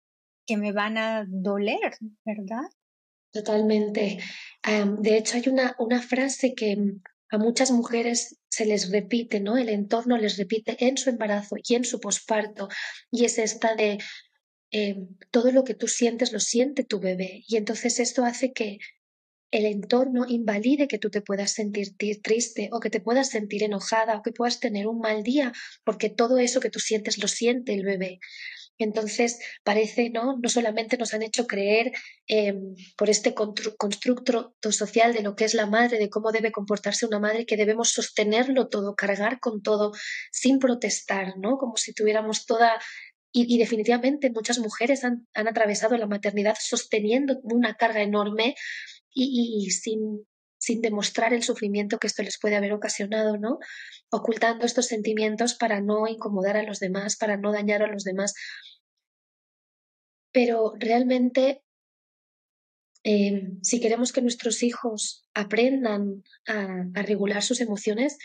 que 0.46 0.56
me 0.56 0.72
van 0.72 0.98
a 0.98 1.24
doler, 1.28 1.96
¿verdad? 2.24 2.68
Totalmente. 3.32 4.18
de 4.98 5.18
hecho, 5.18 5.36
hay 5.36 5.48
una, 5.48 5.76
una 5.78 6.00
frase 6.00 6.54
que 6.54 6.76
a 7.30 7.38
muchas 7.38 7.70
mujeres 7.70 8.38
se 8.48 8.64
les 8.64 8.90
repite, 8.90 9.40
¿no? 9.40 9.58
El 9.58 9.68
entorno 9.68 10.16
les 10.16 10.38
repite 10.38 10.76
en 10.86 10.96
su 10.96 11.10
embarazo 11.10 11.56
y 11.62 11.74
en 11.74 11.84
su 11.84 12.00
posparto. 12.00 12.68
Y 13.10 13.24
es 13.24 13.38
esta 13.38 13.74
de 13.74 13.98
eh, 14.70 14.96
todo 15.30 15.52
lo 15.52 15.64
que 15.64 15.74
tú 15.74 15.88
sientes 15.88 16.32
lo 16.32 16.40
siente 16.40 16.84
tu 16.84 17.00
bebé. 17.00 17.42
Y 17.46 17.56
entonces 17.56 18.00
esto 18.00 18.24
hace 18.24 18.52
que 18.52 18.78
el 19.50 19.66
entorno 19.66 20.24
invalide 20.28 20.88
que 20.88 20.98
tú 20.98 21.10
te 21.10 21.22
puedas 21.22 21.52
sentir 21.52 21.96
triste 22.22 22.68
o 22.72 22.80
que 22.80 22.90
te 22.90 23.00
puedas 23.00 23.30
sentir 23.30 23.62
enojada 23.62 24.16
o 24.16 24.22
que 24.22 24.32
puedas 24.32 24.60
tener 24.60 24.86
un 24.86 24.98
mal 24.98 25.22
día, 25.22 25.52
porque 25.84 26.10
todo 26.10 26.38
eso 26.38 26.60
que 26.60 26.70
tú 26.70 26.80
sientes 26.80 27.18
lo 27.18 27.28
siente 27.28 27.74
el 27.74 27.84
bebé. 27.84 28.18
Entonces, 28.78 29.38
parece, 29.64 30.10
¿no? 30.10 30.38
No 30.42 30.48
solamente 30.50 30.98
nos 30.98 31.14
han 31.14 31.22
hecho 31.22 31.46
creer 31.46 31.92
em, 32.26 32.74
por 32.96 33.08
este 33.08 33.32
constructo 33.34 34.54
social 34.70 35.14
de 35.14 35.22
lo 35.22 35.34
que 35.34 35.46
es 35.46 35.54
la 35.54 35.66
madre, 35.66 35.98
de 35.98 36.10
cómo 36.10 36.30
debe 36.30 36.52
comportarse 36.52 37.06
una 37.06 37.18
madre, 37.18 37.46
que 37.46 37.56
debemos 37.56 37.90
sostenerlo 37.90 38.68
todo, 38.68 38.94
cargar 38.94 39.40
con 39.40 39.62
todo, 39.62 39.92
sin 40.30 40.58
protestar, 40.58 41.38
¿no? 41.38 41.56
Como 41.56 41.76
si 41.76 41.94
tuviéramos 41.94 42.44
toda 42.44 42.78
y, 43.32 43.58
definitivamente 43.58 44.30
muchas 44.30 44.58
mujeres 44.58 45.04
han, 45.04 45.26
atravesado 45.34 45.96
la 45.98 46.06
maternidad 46.06 46.56
sosteniendo 46.58 47.38
una 47.42 47.74
carga 47.74 48.00
enorme 48.00 48.54
y, 49.18 49.70
sin, 49.70 50.26
sin 50.58 50.82
demostrar 50.82 51.32
el 51.32 51.42
sufrimiento 51.42 51.98
que 51.98 52.06
esto 52.06 52.22
les 52.22 52.38
puede 52.38 52.56
haber 52.56 52.74
ocasionado, 52.74 53.38
¿no? 53.38 53.58
Ocultando 54.10 54.66
estos 54.66 54.86
sentimientos 54.86 55.54
para 55.54 55.80
no 55.80 56.06
incomodar 56.06 56.58
a 56.58 56.62
los 56.62 56.80
demás, 56.80 57.16
para 57.16 57.38
no 57.38 57.50
dañar 57.50 57.82
a 57.82 57.86
los 57.86 58.04
demás. 58.04 58.34
Pero 60.32 60.74
realmente, 60.78 61.62
eh, 63.04 63.52
si 63.62 63.80
queremos 63.80 64.12
que 64.12 64.20
nuestros 64.20 64.62
hijos 64.62 65.26
aprendan 65.32 66.22
a, 66.46 66.84
regular 66.92 67.42
sus 67.42 67.62
emociones 67.62 68.18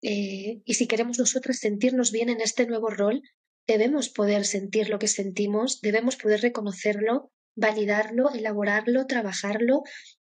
eh, 0.00 0.62
y 0.64 0.74
si 0.74 0.86
queremos 0.86 1.18
nosotras 1.18 1.58
sentirnos 1.58 2.12
bien 2.12 2.30
en 2.30 2.40
este 2.40 2.66
nuevo 2.66 2.88
rol, 2.88 3.22
debemos 3.66 4.08
poder 4.08 4.46
sentir 4.46 4.88
lo 4.88 4.98
que 4.98 5.08
sentimos, 5.08 5.82
debemos 5.82 6.16
poder 6.16 6.40
reconocerlo, 6.40 7.30
validarlo, 7.54 8.32
elaborarlo, 8.32 9.06
trabajarlo 9.06 9.82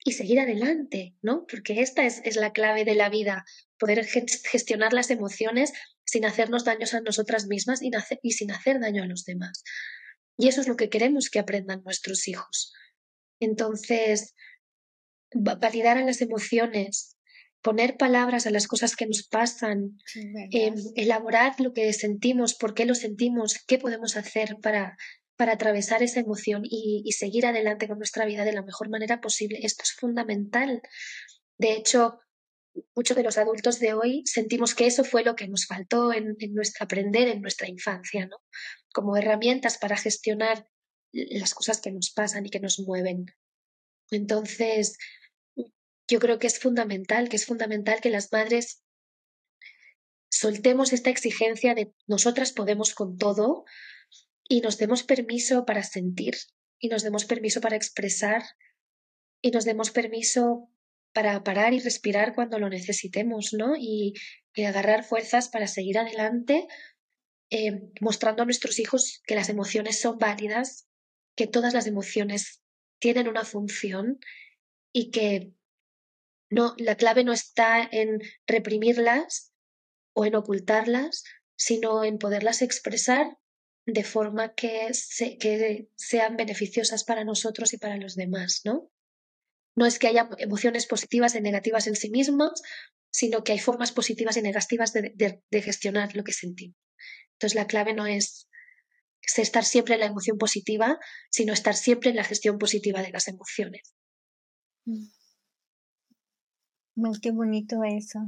y 0.03 0.13
seguir 0.13 0.39
adelante, 0.39 1.15
¿no? 1.22 1.46
Porque 1.48 1.82
esta 1.82 2.05
es, 2.05 2.36
la 2.36 2.53
clave 2.53 2.86
de 2.86 2.96
la 2.96 3.10
vida, 3.10 3.44
poder 3.79 4.05
gestionar 4.05 4.94
las 4.94 5.10
emociones 5.10 5.74
sin 6.05 6.25
hacernos 6.25 6.63
daños 6.63 6.94
a 6.94 7.01
nosotras 7.01 7.48
mismas 7.48 7.82
y, 7.82 7.89
y 8.22 8.32
sin 8.32 8.51
hacer 8.51 8.79
daño 8.79 9.03
a 9.03 9.08
los 9.08 9.25
demás. 9.25 9.63
Y 10.38 10.48
eso 10.48 10.62
es 10.62 10.67
lo 10.67 10.75
que 10.75 10.89
queremos 10.89 11.29
que 11.29 11.39
aprendan 11.39 11.84
nuestros 11.84 12.27
hijos. 12.27 12.74
Entonces, 13.39 14.36
validar 15.34 15.98
a 15.98 16.05
las 16.05 16.22
emociones, 16.22 17.17
poner 17.62 17.98
palabras 17.98 18.46
a 18.46 18.51
las 18.51 18.67
cosas 18.67 18.96
que 18.96 19.08
nos 19.08 19.27
pasan, 19.27 19.98
em, 20.51 20.75
elaborar 20.96 21.60
lo 21.60 21.74
que 21.74 21.91
sentimos, 21.94 22.53
por 22.53 22.75
qué 22.75 22.86
lo 22.86 22.94
sentimos, 22.94 23.63
qué 23.65 23.79
podemos 23.79 24.17
hacer 24.17 24.58
para, 24.62 24.98
para 25.36 25.54
atravesar 25.54 26.04
esa 26.04 26.20
emoción 26.20 26.63
y, 26.63 27.12
seguir 27.12 27.46
adelante 27.46 27.88
con 27.88 27.98
nuestra 27.98 28.25
vida 28.25 28.46
de 28.46 28.54
la 28.54 28.63
mejor 28.63 28.89
manera 28.89 29.22
posible. 29.22 29.60
Esto 29.63 29.84
es 29.84 29.94
fundamental. 29.94 30.82
De 31.58 31.74
hecho, 31.74 32.20
muchos 32.96 33.15
de 33.18 33.24
los 33.24 33.38
adultos 33.38 33.80
de 33.80 33.94
hoy 33.94 34.24
sentimos 34.25 34.75
que 34.75 34.88
eso 34.88 35.04
fue 35.04 35.24
lo 35.24 35.36
que 35.36 35.48
nos 35.48 35.65
faltó 35.65 36.13
en, 36.13 36.36
en 36.39 36.54
nuestra 36.54 36.86
aprender 36.86 37.27
en 37.27 37.42
nuestra 37.42 37.70
infancia, 37.70 38.25
¿no? 38.25 38.38
Como 38.94 39.18
herramientas 39.18 39.77
para 39.77 39.98
gestionar 39.98 40.68
las 41.12 41.54
cosas 41.54 41.82
que 41.82 41.92
nos 41.92 42.12
pasan 42.12 42.46
y 42.46 42.50
que 42.50 42.60
nos 42.60 42.80
mueven. 42.80 43.25
Entonces, 44.12 44.98
yo 46.08 46.20
creo 46.20 46.39
que 46.39 46.48
es 46.48 46.60
fundamental, 46.60 47.30
que 47.30 47.38
es 47.38 47.46
fundamental 47.46 48.01
que 48.01 48.10
las 48.10 48.32
madres 48.32 48.84
soltemos 50.30 50.94
esta 50.94 51.10
exigencia 51.10 51.74
de 51.74 51.94
nosotras 52.08 52.51
podemos 52.51 52.94
con 52.94 53.18
todo 53.18 53.65
y 54.48 54.62
nos 54.62 54.78
demos 54.78 55.04
permiso 55.04 55.66
para 55.66 55.84
sentir 55.84 56.36
y 56.80 56.90
nos 56.90 57.04
demos 57.04 57.25
permiso 57.25 57.62
para 57.62 57.75
expresar 57.75 58.44
y 59.42 59.52
nos 59.52 59.66
demos 59.66 59.92
permiso 59.92 60.70
para 61.14 61.44
parar 61.44 61.74
y 61.74 61.80
respirar 61.80 62.36
cuando 62.36 62.60
lo 62.60 62.70
necesitemos, 62.70 63.54
¿no? 63.54 63.75
Y, 63.78 64.14
agarrar 64.58 65.04
fuerzas 65.04 65.50
para 65.50 65.68
seguir 65.68 65.98
adelante, 65.98 66.66
eh, 67.50 67.92
mostrando 68.00 68.44
a 68.44 68.46
nuestros 68.46 68.80
hijos 68.80 69.22
que 69.28 69.36
las 69.36 69.50
emociones 69.50 70.00
son 70.00 70.18
válidas, 70.18 70.88
que 71.36 71.46
todas 71.46 71.74
las 71.74 71.88
emociones 71.88 72.62
tienen 73.00 73.28
una 73.28 73.44
función 73.44 74.18
y 74.94 75.12
que 75.12 75.52
no, 76.50 76.74
la 76.78 76.96
clave 76.96 77.25
no 77.25 77.34
está 77.34 77.84
en 77.84 78.22
reprimirlas 78.48 79.52
o 80.14 80.25
en 80.25 80.36
ocultarlas, 80.36 81.25
sino 81.58 82.06
en 82.06 82.18
poderlas 82.18 82.62
expresar 82.62 83.38
de 83.86 84.04
forma 84.04 84.54
que, 84.54 84.92
que 85.39 85.89
sean 85.96 86.38
beneficiosas 86.38 87.04
para 87.04 87.24
nosotros 87.24 87.74
y 87.74 87.77
para 87.77 87.98
los 87.98 88.15
demás, 88.15 88.62
¿no? 88.65 88.92
No 89.75 89.86
es 89.86 90.00
que 90.00 90.08
haya 90.08 90.30
emociones 90.38 90.88
positivas 90.88 91.36
y 91.36 91.42
negativas 91.42 91.88
en 91.88 91.96
sí 91.96 92.10
mismas, 92.10 92.62
sino 93.12 93.44
que 93.44 93.51
hay 93.51 93.60
formas 93.60 93.92
positivas 93.92 94.38
y 94.38 94.42
negativas 94.42 94.94
de, 94.94 95.42
gestionar 95.51 96.15
lo 96.15 96.24
que 96.24 96.34
sentimos. 96.34 96.77
Entonces 97.34 97.56
la 97.56 97.68
clave 97.68 97.94
no 97.94 98.08
es 98.08 98.48
estar 99.38 99.65
siempre 99.65 99.96
en 99.96 100.00
la 100.01 100.06
emoción 100.06 100.38
positiva, 100.38 100.98
sino 101.30 101.54
estar 101.54 101.75
siempre 101.75 102.10
en 102.10 102.15
la 102.15 102.24
gestión 102.24 102.58
positiva 102.58 103.01
de 103.01 103.12
las 103.12 103.27
emociones. 103.27 103.94
Mm 104.86 105.06
qué 107.22 107.32
bonito 107.32 107.84
eso. 107.84 108.20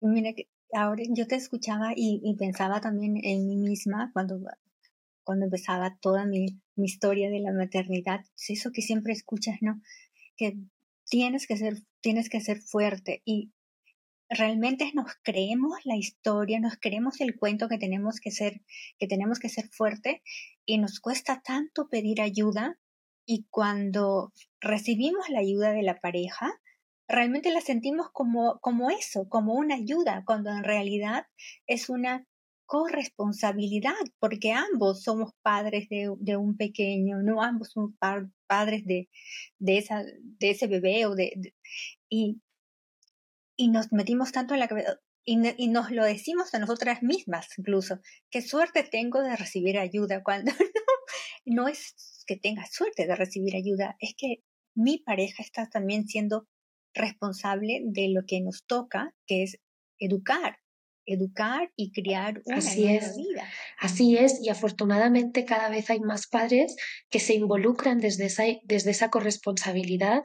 Mira, 0.00 0.32
que 0.34 0.48
ahora 0.72 1.02
yo 1.08 1.26
te 1.26 1.36
escuchaba 1.36 1.92
y, 1.94 2.34
pensaba 2.38 2.80
también 2.80 3.16
en 3.22 3.46
mí 3.46 3.56
misma 3.56 4.10
cuando, 4.12 4.40
cuando 5.24 5.46
empezaba 5.46 5.98
toda 6.00 6.26
mi, 6.26 6.60
mi 6.76 6.86
historia 6.86 7.30
de 7.30 7.40
la 7.40 7.52
maternidad. 7.52 8.20
Es 8.36 8.50
eso 8.58 8.72
que 8.72 8.82
siempre 8.82 9.12
escuchas, 9.12 9.58
¿no? 9.60 9.80
Que 10.36 10.56
tienes 11.08 11.46
que 11.46 11.56
ser, 11.56 11.82
tienes 12.00 12.28
que 12.28 12.40
ser 12.40 12.60
fuerte 12.60 13.22
y 13.24 13.52
realmente 14.28 14.90
nos 14.94 15.12
creemos 15.22 15.78
la 15.84 15.96
historia, 15.96 16.58
nos 16.58 16.76
creemos 16.80 17.20
el 17.20 17.36
cuento 17.36 17.68
que 17.68 17.78
tenemos 17.78 18.20
que 18.20 18.30
ser, 18.30 18.62
que 18.98 19.06
tenemos 19.06 19.38
que 19.38 19.48
ser 19.48 19.68
fuerte 19.68 20.22
y 20.64 20.78
nos 20.78 21.00
cuesta 21.00 21.42
tanto 21.42 21.88
pedir 21.88 22.20
ayuda 22.20 22.78
y 23.26 23.46
cuando 23.50 24.32
recibimos 24.60 25.28
la 25.28 25.40
ayuda 25.40 25.72
de 25.72 25.82
la 25.82 26.00
pareja, 26.00 26.50
realmente 27.12 27.52
la 27.52 27.60
sentimos 27.60 28.10
como, 28.12 28.58
como 28.60 28.90
eso, 28.90 29.28
como 29.28 29.54
una 29.54 29.76
ayuda, 29.76 30.24
cuando 30.26 30.50
en 30.50 30.64
realidad 30.64 31.26
es 31.66 31.88
una 31.88 32.26
corresponsabilidad, 32.64 33.92
porque 34.18 34.52
ambos 34.52 35.02
somos 35.02 35.32
padres 35.42 35.88
de, 35.90 36.36
un 36.36 36.56
pequeño, 36.56 37.22
no 37.22 37.42
ambos 37.42 37.72
somos 37.72 37.92
padres 38.46 38.86
de, 38.86 39.10
de, 39.58 39.78
esa, 39.78 40.02
de 40.04 40.50
ese 40.50 40.66
bebé 40.68 41.04
o 41.04 41.14
de, 41.14 41.54
y, 42.08 42.40
y 43.56 43.68
nos 43.68 43.92
metimos 43.92 44.32
tanto 44.32 44.54
en 44.54 44.60
la 44.60 44.68
cabeza 44.68 44.98
y, 45.24 45.38
y, 45.62 45.68
nos 45.68 45.90
lo 45.90 46.04
decimos 46.04 46.52
a 46.54 46.58
nosotras 46.58 47.02
mismas 47.02 47.46
incluso, 47.58 48.00
qué 48.30 48.40
suerte 48.40 48.82
tengo 48.82 49.20
de 49.20 49.36
recibir 49.36 49.78
ayuda 49.78 50.22
cuando 50.22 50.50
no, 51.44 51.64
no 51.64 51.68
es 51.68 52.24
que 52.26 52.36
tenga 52.36 52.66
suerte 52.66 53.06
de 53.06 53.14
recibir 53.14 53.54
ayuda, 53.54 53.96
es 54.00 54.14
que 54.16 54.42
mi 54.74 54.98
pareja 54.98 55.42
está 55.42 55.68
también 55.68 56.08
siendo 56.08 56.48
responsable 56.94 57.80
de 57.84 58.08
lo 58.08 58.24
que 58.26 58.40
nos 58.40 58.64
toca, 58.66 59.14
que 59.26 59.42
es 59.42 59.58
educar, 59.98 60.58
educar 61.06 61.72
y 61.76 61.92
criar 61.92 62.42
una 62.44 62.58
Así 62.58 62.86
es. 62.86 63.16
vida. 63.16 63.48
Así 63.78 64.16
es, 64.16 64.40
y 64.40 64.48
afortunadamente 64.48 65.44
cada 65.44 65.68
vez 65.68 65.90
hay 65.90 66.00
más 66.00 66.26
padres 66.26 66.76
que 67.10 67.20
se 67.20 67.34
involucran 67.34 67.98
desde 67.98 68.26
esa, 68.26 68.44
desde 68.64 68.90
esa 68.90 69.10
corresponsabilidad 69.10 70.22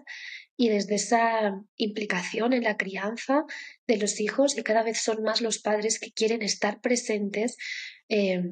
y 0.55 0.69
desde 0.69 0.95
esa 0.95 1.61
implicación 1.75 2.53
en 2.53 2.63
la 2.63 2.77
crianza 2.77 3.45
de 3.87 3.97
los 3.97 4.19
hijos 4.19 4.57
y 4.57 4.63
cada 4.63 4.83
vez 4.83 4.99
son 4.99 5.21
más 5.23 5.41
los 5.41 5.59
padres 5.59 5.99
que 5.99 6.11
quieren 6.11 6.41
estar 6.41 6.81
presentes 6.81 7.57
eh, 8.09 8.43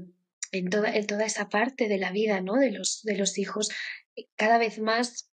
en, 0.52 0.70
toda, 0.70 0.96
en 0.96 1.08
toda 1.08 1.26
esa 1.26 1.50
parte 1.50 1.88
de 1.88 1.98
la 1.98 2.12
vida 2.12 2.42
¿no? 2.42 2.54
de, 2.56 2.72
los, 2.72 3.02
de 3.04 3.18
los 3.18 3.38
hijos. 3.38 3.70
Cada 4.36 4.60
vez 4.60 4.80
más 4.80 5.32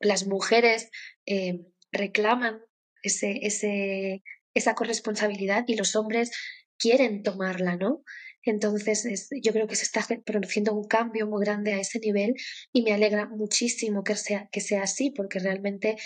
las 0.00 0.26
mujeres 0.26 0.90
eh, 1.26 1.60
reclaman 1.92 2.60
ese, 3.02 4.22
esa 4.54 4.74
corresponsabilidad 4.74 5.64
y 5.66 5.76
los 5.76 5.94
hombres 5.96 6.30
quieren 6.78 7.22
tomarla, 7.22 7.76
¿no? 7.76 8.02
Entonces, 8.44 9.28
yo 9.40 9.52
creo 9.52 9.68
que 9.68 9.76
se 9.76 9.84
está 9.84 10.04
produciendo 10.24 10.74
un 10.74 10.88
cambio 10.88 11.28
muy 11.28 11.44
grande 11.44 11.74
a 11.74 11.80
ese 11.80 12.00
nivel 12.00 12.34
y 12.72 12.82
me 12.82 12.92
alegra 12.92 13.28
muchísimo 13.28 14.02
que 14.02 14.16
sea, 14.16 14.48
que 14.50 14.60
sea 14.60 14.82
así, 14.82 15.10
porque 15.10 15.38
realmente 15.38 15.96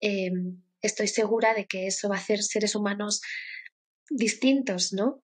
eh, 0.00 0.30
estoy 0.82 1.08
segura 1.08 1.54
de 1.54 1.66
que 1.66 1.86
eso 1.86 2.08
va 2.10 2.16
a 2.16 2.18
hacer 2.18 2.42
seres 2.42 2.74
humanos 2.74 3.22
distintos, 4.10 4.92
¿no? 4.92 5.22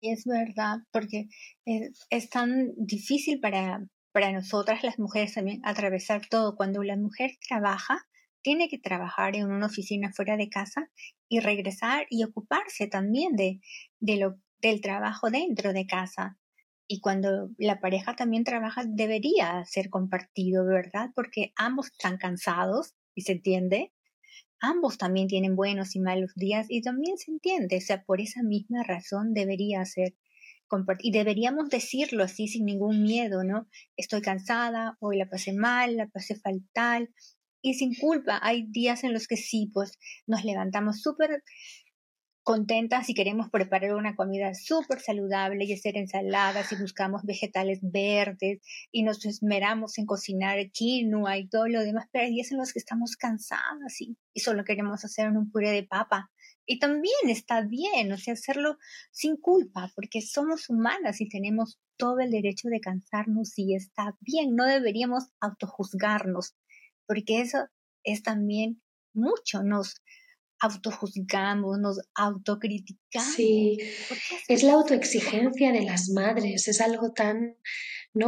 Y 0.00 0.12
es 0.12 0.24
verdad, 0.24 0.78
porque 0.92 1.28
es, 1.64 2.30
tan 2.30 2.72
difícil 2.76 3.40
para, 3.40 3.84
para 4.12 4.32
nosotras 4.32 4.82
las 4.82 4.98
mujeres 4.98 5.34
también 5.34 5.60
atravesar 5.64 6.22
todo. 6.28 6.56
Cuando 6.56 6.82
la 6.82 6.96
mujer 6.96 7.32
trabaja, 7.46 8.06
tiene 8.42 8.68
que 8.68 8.78
trabajar 8.78 9.36
en 9.36 9.50
una 9.50 9.66
oficina 9.66 10.12
fuera 10.12 10.36
de 10.36 10.48
casa 10.48 10.90
y 11.28 11.40
regresar 11.40 12.06
y 12.10 12.24
ocuparse 12.24 12.86
también 12.86 13.36
de, 13.36 13.60
de 14.00 14.16
lo, 14.16 14.38
del 14.60 14.80
trabajo 14.80 15.30
dentro 15.30 15.72
de 15.72 15.86
casa. 15.86 16.38
Y 16.86 17.00
cuando 17.00 17.50
la 17.58 17.80
pareja 17.80 18.16
también 18.16 18.44
trabaja, 18.44 18.84
debería 18.86 19.62
ser 19.66 19.90
compartido, 19.90 20.64
¿verdad? 20.64 21.10
Porque 21.14 21.52
ambos 21.56 21.88
están 21.88 22.16
cansados 22.16 22.94
y 23.14 23.22
se 23.22 23.32
entiende. 23.32 23.92
Ambos 24.60 24.96
también 24.96 25.28
tienen 25.28 25.54
buenos 25.54 25.94
y 25.94 26.00
malos 26.00 26.32
días 26.34 26.66
y 26.68 26.80
también 26.80 27.18
se 27.18 27.30
entiende. 27.30 27.76
O 27.76 27.80
sea, 27.80 28.02
por 28.04 28.20
esa 28.20 28.42
misma 28.42 28.82
razón 28.82 29.34
debería 29.34 29.84
ser 29.84 30.14
compartido. 30.68 31.08
Y 31.08 31.18
deberíamos 31.18 31.68
decirlo 31.70 32.24
así 32.24 32.48
sin 32.48 32.64
ningún 32.64 33.02
miedo, 33.02 33.44
¿no? 33.44 33.68
Estoy 33.96 34.22
cansada, 34.22 34.96
hoy 35.00 35.16
la 35.18 35.28
pasé 35.28 35.52
mal, 35.52 35.96
la 35.96 36.06
pasé 36.06 36.36
fatal. 36.36 37.10
Y 37.60 37.74
sin 37.74 37.94
culpa, 37.94 38.38
hay 38.42 38.66
días 38.68 39.02
en 39.02 39.12
los 39.12 39.26
que 39.26 39.36
sí, 39.36 39.70
pues 39.74 39.98
nos 40.26 40.44
levantamos 40.44 41.02
súper 41.02 41.42
contentas 42.48 43.10
y 43.10 43.14
queremos 43.14 43.50
preparar 43.50 43.92
una 43.94 44.16
comida 44.16 44.54
súper 44.54 45.00
saludable 45.00 45.66
y 45.66 45.74
hacer 45.74 45.98
ensaladas 45.98 46.72
y 46.72 46.76
buscamos 46.76 47.20
vegetales 47.24 47.80
verdes 47.82 48.60
y 48.90 49.02
nos 49.02 49.22
esmeramos 49.26 49.98
en 49.98 50.06
cocinar 50.06 50.56
quinoa 50.72 51.36
y 51.36 51.46
todo 51.46 51.68
lo 51.68 51.82
demás, 51.82 52.06
pero 52.10 52.24
hay 52.24 52.30
días 52.30 52.50
en 52.50 52.56
los 52.56 52.72
que 52.72 52.78
estamos 52.78 53.16
cansadas 53.16 54.00
y, 54.00 54.16
y 54.32 54.40
solo 54.40 54.64
queremos 54.64 55.04
hacer 55.04 55.28
un 55.28 55.50
puré 55.50 55.72
de 55.72 55.82
papa. 55.82 56.30
Y 56.70 56.78
también 56.78 57.30
está 57.30 57.62
bien, 57.62 58.12
o 58.12 58.18
sea, 58.18 58.34
hacerlo 58.34 58.76
sin 59.10 59.38
culpa, 59.38 59.90
porque 59.94 60.20
somos 60.20 60.68
humanas 60.68 61.22
y 61.22 61.28
tenemos 61.28 61.80
todo 61.96 62.20
el 62.20 62.30
derecho 62.30 62.68
de 62.68 62.80
cansarnos 62.80 63.58
y 63.58 63.74
está 63.74 64.18
bien, 64.20 64.54
no 64.54 64.66
deberíamos 64.66 65.24
autojuzgarnos, 65.40 66.54
porque 67.06 67.40
eso 67.40 67.68
es 68.04 68.22
también 68.22 68.82
mucho, 69.14 69.62
nos, 69.62 70.02
autojuzgamos, 70.60 71.78
nos 71.78 72.00
autocriticamos. 72.14 73.34
Sí, 73.34 73.78
es 74.48 74.62
la 74.62 74.74
autoexigencia 74.74 75.72
de 75.72 75.82
las 75.82 76.10
madres, 76.10 76.68
es 76.68 76.80
algo 76.80 77.12
tan, 77.12 77.56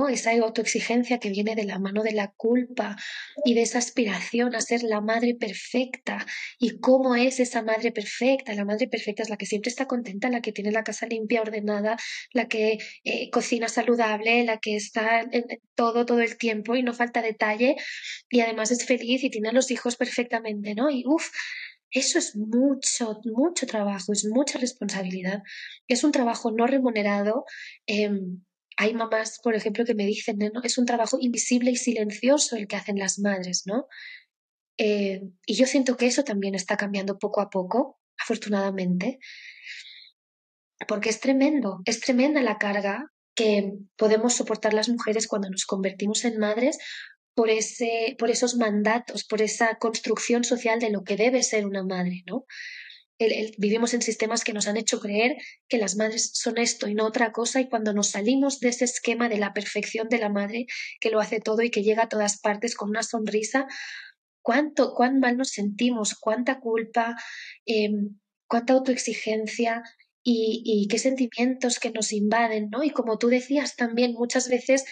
Esa 0.08 0.32
autoexigencia 0.32 1.18
que 1.18 1.30
viene 1.30 1.54
de 1.54 1.64
la 1.64 1.78
mano 1.78 2.02
de 2.02 2.12
la 2.12 2.32
culpa 2.36 2.96
y 3.44 3.54
de 3.54 3.62
esa 3.62 3.78
aspiración 3.78 4.54
a 4.54 4.60
ser 4.60 4.82
la 4.82 5.00
madre 5.00 5.34
perfecta. 5.34 6.26
¿Y 6.58 6.78
cómo 6.80 7.16
es 7.16 7.40
esa 7.40 7.62
madre 7.62 7.92
perfecta? 7.92 8.54
La 8.54 8.64
madre 8.64 8.88
perfecta 8.88 9.22
es 9.22 9.30
la 9.30 9.36
que 9.36 9.46
siempre 9.46 9.70
está 9.70 9.86
contenta, 9.86 10.28
la 10.28 10.40
que 10.40 10.52
tiene 10.52 10.72
la 10.72 10.84
casa 10.84 11.06
limpia, 11.06 11.42
ordenada, 11.42 11.96
la 12.32 12.48
que 12.48 12.78
eh, 13.04 13.30
cocina 13.30 13.68
saludable, 13.68 14.44
la 14.44 14.58
que 14.58 14.76
está 14.76 15.20
en 15.20 15.44
todo, 15.74 16.06
todo 16.06 16.20
el 16.20 16.36
tiempo 16.38 16.76
y 16.76 16.82
no 16.82 16.94
falta 16.94 17.22
detalle 17.22 17.76
y 18.28 18.40
además 18.40 18.70
es 18.70 18.84
feliz 18.86 19.24
y 19.24 19.30
tiene 19.30 19.48
a 19.50 19.52
los 19.52 19.70
hijos 19.70 19.96
perfectamente, 19.96 20.74
¿no? 20.74 20.90
Y 20.90 21.04
uff, 21.06 21.30
eso 21.90 22.18
es 22.18 22.36
mucho, 22.36 23.20
mucho 23.24 23.66
trabajo, 23.66 24.12
es 24.12 24.24
mucha 24.24 24.58
responsabilidad. 24.58 25.42
Es 25.88 26.04
un 26.04 26.12
trabajo 26.12 26.52
no 26.52 26.66
remunerado. 26.66 27.44
Em, 27.86 28.44
hay 28.80 28.94
mamás, 28.94 29.40
por 29.42 29.54
ejemplo, 29.54 29.84
que 29.84 29.94
me 29.94 30.06
dicen, 30.06 30.38
¿no? 30.38 30.62
es 30.62 30.78
un 30.78 30.86
trabajo 30.86 31.18
invisible 31.20 31.70
y 31.70 31.76
silencioso 31.76 32.56
el 32.56 32.66
que 32.66 32.76
hacen 32.76 32.98
las 32.98 33.18
madres, 33.18 33.64
¿no? 33.66 33.88
Eh, 34.78 35.20
y 35.44 35.54
yo 35.54 35.66
siento 35.66 35.98
que 35.98 36.06
eso 36.06 36.24
también 36.24 36.54
está 36.54 36.78
cambiando 36.78 37.18
poco 37.18 37.42
a 37.42 37.50
poco, 37.50 38.00
afortunadamente, 38.18 39.18
porque 40.88 41.10
es 41.10 41.20
tremendo, 41.20 41.82
es 41.84 42.00
tremenda 42.00 42.40
la 42.40 42.56
carga 42.56 43.12
que 43.34 43.74
podemos 43.96 44.32
soportar 44.32 44.72
las 44.72 44.88
mujeres 44.88 45.28
cuando 45.28 45.50
nos 45.50 45.66
convertimos 45.66 46.24
en 46.24 46.38
madres 46.38 46.78
por, 47.34 47.50
ese, 47.50 48.16
por 48.18 48.30
esos 48.30 48.56
mandatos, 48.56 49.24
por 49.24 49.42
esa 49.42 49.74
construcción 49.74 50.42
social 50.42 50.80
de 50.80 50.88
lo 50.88 51.04
que 51.04 51.18
debe 51.18 51.42
ser 51.42 51.66
una 51.66 51.84
madre, 51.84 52.22
¿no? 52.26 52.46
Vivimos 53.58 53.92
en 53.94 54.02
sistemas 54.02 54.44
que 54.44 54.52
nos 54.52 54.66
han 54.66 54.76
hecho 54.76 55.00
creer 55.00 55.36
que 55.68 55.78
las 55.78 55.96
madres 55.96 56.30
son 56.34 56.58
esto 56.58 56.88
y 56.88 56.94
no 56.94 57.06
otra 57.06 57.32
cosa 57.32 57.60
y 57.60 57.68
cuando 57.68 57.92
nos 57.92 58.10
salimos 58.10 58.60
de 58.60 58.70
ese 58.70 58.84
esquema 58.84 59.28
de 59.28 59.38
la 59.38 59.52
perfección 59.52 60.08
de 60.08 60.18
la 60.18 60.30
madre 60.30 60.66
que 61.00 61.10
lo 61.10 61.20
hace 61.20 61.40
todo 61.40 61.62
y 61.62 61.70
que 61.70 61.82
llega 61.82 62.04
a 62.04 62.08
todas 62.08 62.40
partes 62.40 62.74
con 62.74 62.88
una 62.88 63.02
sonrisa, 63.02 63.66
cuánto, 64.42 64.94
cuán 64.94 65.20
mal 65.20 65.36
nos 65.36 65.50
sentimos, 65.50 66.14
cuánta 66.18 66.60
culpa, 66.60 67.16
em, 67.66 68.18
cuánta 68.48 68.72
autoexigencia 68.72 69.82
y, 70.22 70.62
y, 70.64 70.88
qué 70.88 70.98
sentimientos 70.98 71.78
que 71.78 71.90
nos 71.90 72.12
invaden, 72.12 72.68
¿no? 72.70 72.82
Y 72.84 72.90
como 72.90 73.16
tú 73.16 73.28
decías 73.28 73.76
también, 73.76 74.12
muchas 74.12 74.48
veces 74.48 74.84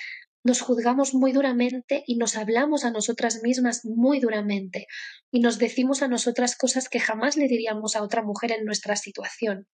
nos 0.48 0.62
juzgamos 0.62 1.12
muy 1.12 1.32
duramente 1.32 2.04
y 2.06 2.16
nos 2.16 2.34
hablamos 2.34 2.86
a 2.86 2.90
nosotras 2.90 3.42
mismas 3.42 3.84
muy 3.84 4.18
duramente 4.18 4.86
y 5.30 5.40
nos 5.40 5.58
decimos 5.58 6.00
a 6.00 6.08
nosotras 6.08 6.56
cosas 6.56 6.88
que 6.88 7.00
jamás 7.00 7.36
le 7.36 7.48
diríamos 7.48 7.96
a 7.96 8.02
otra 8.02 8.22
mujer 8.22 8.52
en 8.52 8.64
nuestra 8.64 8.96
situación. 8.96 9.68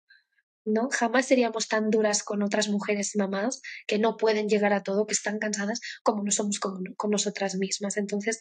¿no? 0.65 0.89
Jamás 0.89 1.27
seríamos 1.27 1.67
tan 1.67 1.91
duras 1.91 2.23
con 2.23 2.41
otras 2.41 2.69
mujeres 2.69 3.11
mamás 3.15 3.61
que 3.85 3.99
no 3.99 4.17
pueden 4.17 4.47
llegar 4.47 4.73
a 4.73 4.81
todo, 4.81 5.05
que 5.05 5.13
están 5.13 5.37
cansadas, 5.37 5.79
como 6.01 6.23
no 6.23 6.31
somos 6.31 6.59
con, 6.59 6.83
con, 6.97 7.11
nosotras 7.11 7.55
mismas. 7.55 7.97
Entonces, 7.97 8.39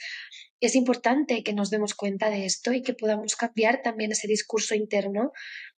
es 0.60 0.74
importante 0.74 1.42
que 1.42 1.52
nos 1.52 1.68
demos 1.68 1.94
cuenta 1.94 2.30
de 2.30 2.46
esto 2.46 2.72
y 2.72 2.82
que 2.82 2.94
podamos 2.94 3.36
cambiar 3.36 3.82
también 3.82 4.12
ese 4.12 4.28
discurso 4.28 4.74
interno 4.74 5.32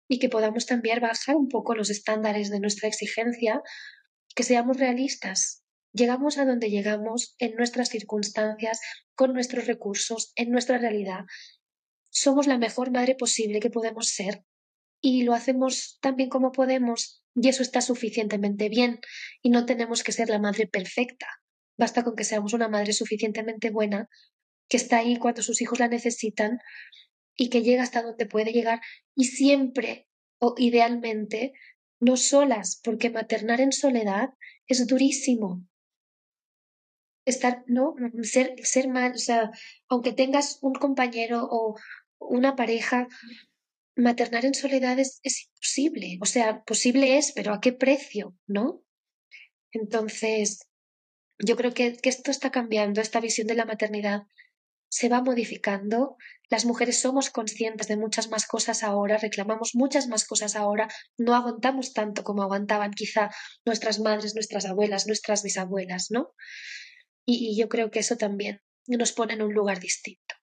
y 0.08 0.20
que 0.20 0.30
podamos 0.30 0.66
también 0.68 1.00
bajar 1.00 1.36
un 1.36 1.48
poco 1.48 1.74
los 1.74 1.90
estándares 1.90 2.52
de 2.52 2.60
nuestra 2.60 2.90
exigencia, 2.90 3.62
que 4.36 4.44
seamos 4.44 4.78
realistas, 4.78 5.63
Llegamos 5.96 6.40
a 6.40 6.46
donde 6.46 6.72
llegamos 6.72 7.36
en 7.38 7.56
nuestras 7.56 7.90
circunstancias, 7.90 8.82
con 9.14 9.32
nuestros 9.32 9.68
recursos, 9.68 10.34
en 10.36 10.50
nuestra 10.50 10.80
realidad. 10.80 11.26
Somos 12.10 12.48
la 12.48 12.58
mejor 12.58 12.90
madre 12.90 13.14
posible 13.14 13.60
que 13.60 13.70
podemos 13.70 14.08
ser 14.08 14.44
y 15.02 15.22
lo 15.22 15.36
hacemos 15.36 16.00
tan 16.02 16.16
bien 16.16 16.30
como 16.30 16.52
podemos 16.52 17.24
y 17.36 17.48
eso 17.48 17.62
está 17.62 17.80
suficientemente 17.82 18.70
bien 18.70 19.02
y 19.44 19.52
no 19.52 19.68
tenemos 19.68 20.02
que 20.02 20.12
ser 20.12 20.30
la 20.30 20.40
madre 20.40 20.66
perfecta. 20.66 21.28
Basta 21.78 22.04
con 22.04 22.16
que 22.16 22.24
seamos 22.24 22.54
una 22.54 22.70
madre 22.70 22.94
suficientemente 22.94 23.70
buena, 23.70 24.10
que 24.70 24.78
está 24.78 24.98
ahí 24.98 25.18
cuando 25.18 25.44
sus 25.44 25.62
hijos 25.62 25.80
la 25.80 25.90
necesitan 25.90 26.58
y 27.36 27.52
que 27.52 27.62
llega 27.62 27.84
hasta 27.84 28.02
donde 28.02 28.26
puede 28.26 28.52
llegar 28.52 28.82
y 29.16 29.26
siempre 29.26 30.08
o 30.40 30.56
idealmente 30.58 31.54
no 32.00 32.18
solas, 32.18 32.82
porque 32.84 33.12
maternar 33.12 33.62
en 33.62 33.72
soledad 33.72 34.30
es 34.66 34.88
durísimo 34.88 35.68
estar, 37.26 37.64
¿no? 37.68 37.96
Ser, 38.22 38.56
ser 38.64 38.88
mal, 38.88 39.14
o 39.14 39.18
sea, 39.18 39.52
aunque 39.90 40.14
tengas 40.14 40.60
un 40.62 40.74
compañero 40.74 41.48
o 41.50 41.76
una 42.20 42.56
pareja, 42.56 43.08
maternar 43.96 44.46
en 44.46 44.54
soledad 44.54 45.00
es, 45.00 45.20
imposible. 45.24 46.18
O 46.22 46.26
sea, 46.26 46.64
posible 46.64 47.18
es, 47.18 47.32
pero 47.34 47.54
¿a 47.54 47.62
qué 47.62 47.74
precio, 47.74 48.36
no? 48.48 48.84
Entonces, 49.72 50.68
yo 51.40 51.56
creo 51.56 51.74
que, 51.74 51.98
que 51.98 52.10
esto 52.10 52.32
está 52.32 52.52
cambiando, 52.52 53.02
esta 53.02 53.20
visión 53.20 53.48
de 53.48 53.56
la 53.56 53.66
maternidad 53.66 54.24
se 54.90 55.10
va 55.10 55.22
modificando. 55.22 56.18
Las 56.50 56.66
mujeres 56.66 57.00
somos 57.00 57.32
conscientes 57.32 57.88
de 57.88 57.98
muchas 57.98 58.30
más 58.30 58.46
cosas 58.46 58.84
ahora, 58.84 59.18
reclamamos 59.18 59.72
muchas 59.74 60.08
más 60.08 60.26
cosas 60.26 60.56
ahora, 60.56 60.88
no 61.18 61.34
aguantamos 61.34 61.94
tanto 61.94 62.24
como 62.24 62.44
aguantaban 62.44 62.92
quizá 62.92 63.32
nuestras 63.66 64.00
madres, 64.00 64.36
nuestras 64.36 64.66
abuelas, 64.66 65.08
nuestras 65.08 65.42
bisabuelas, 65.42 66.12
¿no? 66.12 66.34
Y, 67.26 67.58
yo 67.58 67.70
creo 67.70 67.92
que 67.92 68.00
eso 68.00 68.18
también 68.18 68.62
nos 68.88 69.12
pone 69.12 69.34
en 69.34 69.42
un 69.42 69.54
lugar 69.54 69.80
distinto. 69.80 70.36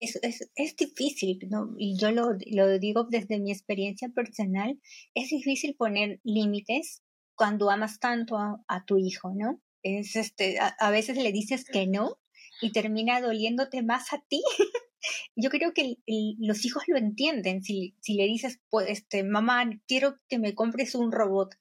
Es, 0.00 0.18
es, 0.56 0.76
difícil, 0.76 1.38
¿no? 1.48 1.74
y 1.78 1.96
yo 1.96 2.10
lo, 2.10 2.32
lo, 2.50 2.78
digo 2.80 3.06
desde 3.08 3.38
mi 3.38 3.52
experiencia 3.52 4.08
personal, 4.08 4.80
es 5.14 5.30
difícil 5.30 5.76
poner 5.76 6.20
límites 6.24 7.04
cuando 7.36 7.70
amas 7.70 7.98
tanto 7.98 8.36
a, 8.36 8.84
tu 8.84 8.98
hijo, 8.98 9.32
¿no? 9.34 9.60
Es 9.82 10.16
este, 10.16 10.58
a, 10.60 10.90
veces 10.90 11.16
le 11.16 11.32
dices 11.32 11.64
que 11.64 11.86
no 11.86 12.18
y 12.60 12.72
termina 12.72 13.20
doliéndote 13.20 13.82
más 13.82 14.12
a 14.12 14.22
ti. 14.28 14.42
yo 15.36 15.50
creo 15.50 15.72
que 15.72 15.96
los 16.38 16.64
hijos 16.64 16.84
lo 16.86 16.96
entienden. 16.96 17.62
Si, 17.62 17.96
si 18.00 18.14
le 18.14 18.24
dices, 18.24 18.60
pues, 18.70 18.88
este, 18.90 19.24
mamá, 19.24 19.68
quiero 19.88 20.18
que 20.28 20.38
me 20.38 20.54
compres 20.54 20.94
un 20.94 21.10
robot, 21.10 21.54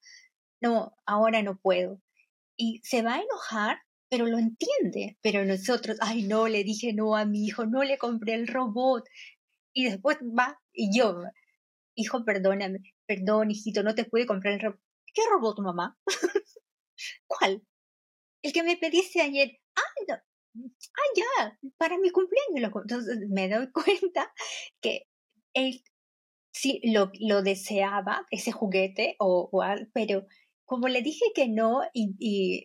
no, 0.61 0.95
ahora 1.05 1.41
no 1.41 1.59
puedo. 1.59 2.01
Y 2.55 2.81
se 2.83 3.01
va 3.01 3.15
a 3.15 3.21
enojar 3.21 3.79
pero 4.11 4.27
lo 4.27 4.37
entiende. 4.37 5.17
Pero 5.21 5.45
nosotros, 5.45 5.97
ay, 6.01 6.23
no, 6.23 6.49
le 6.49 6.65
dije 6.65 6.93
no 6.93 7.15
a 7.15 7.25
mi 7.25 7.45
hijo, 7.45 7.65
no 7.65 7.83
le 7.83 7.97
compré 7.97 8.33
el 8.35 8.47
robot. 8.47 9.05
Y 9.73 9.85
después 9.85 10.17
va 10.17 10.59
y 10.73 10.95
yo, 10.95 11.23
hijo, 11.95 12.25
perdóname, 12.25 12.79
perdón, 13.07 13.51
hijito, 13.51 13.83
no 13.83 13.95
te 13.95 14.03
pude 14.03 14.25
comprar 14.25 14.55
el 14.55 14.59
robot. 14.59 14.81
¿Qué 15.13 15.21
robot, 15.31 15.59
mamá? 15.59 15.97
¿Cuál? 17.27 17.63
El 18.43 18.51
que 18.51 18.63
me 18.63 18.75
pediste 18.75 19.21
ayer. 19.21 19.59
Ah, 19.77 19.81
ya, 21.15 21.57
para 21.77 21.97
mi 21.97 22.09
cumpleaños. 22.09 22.71
Entonces 22.83 23.17
me 23.29 23.47
doy 23.47 23.71
cuenta 23.71 24.33
que 24.81 25.07
él 25.53 25.81
sí 26.53 26.81
lo, 26.83 27.11
lo 27.21 27.43
deseaba, 27.43 28.27
ese 28.29 28.51
juguete, 28.51 29.15
o, 29.19 29.49
o, 29.49 29.63
pero 29.93 30.27
como 30.65 30.89
le 30.89 31.01
dije 31.01 31.25
que 31.33 31.47
no 31.47 31.81
y 31.93 32.61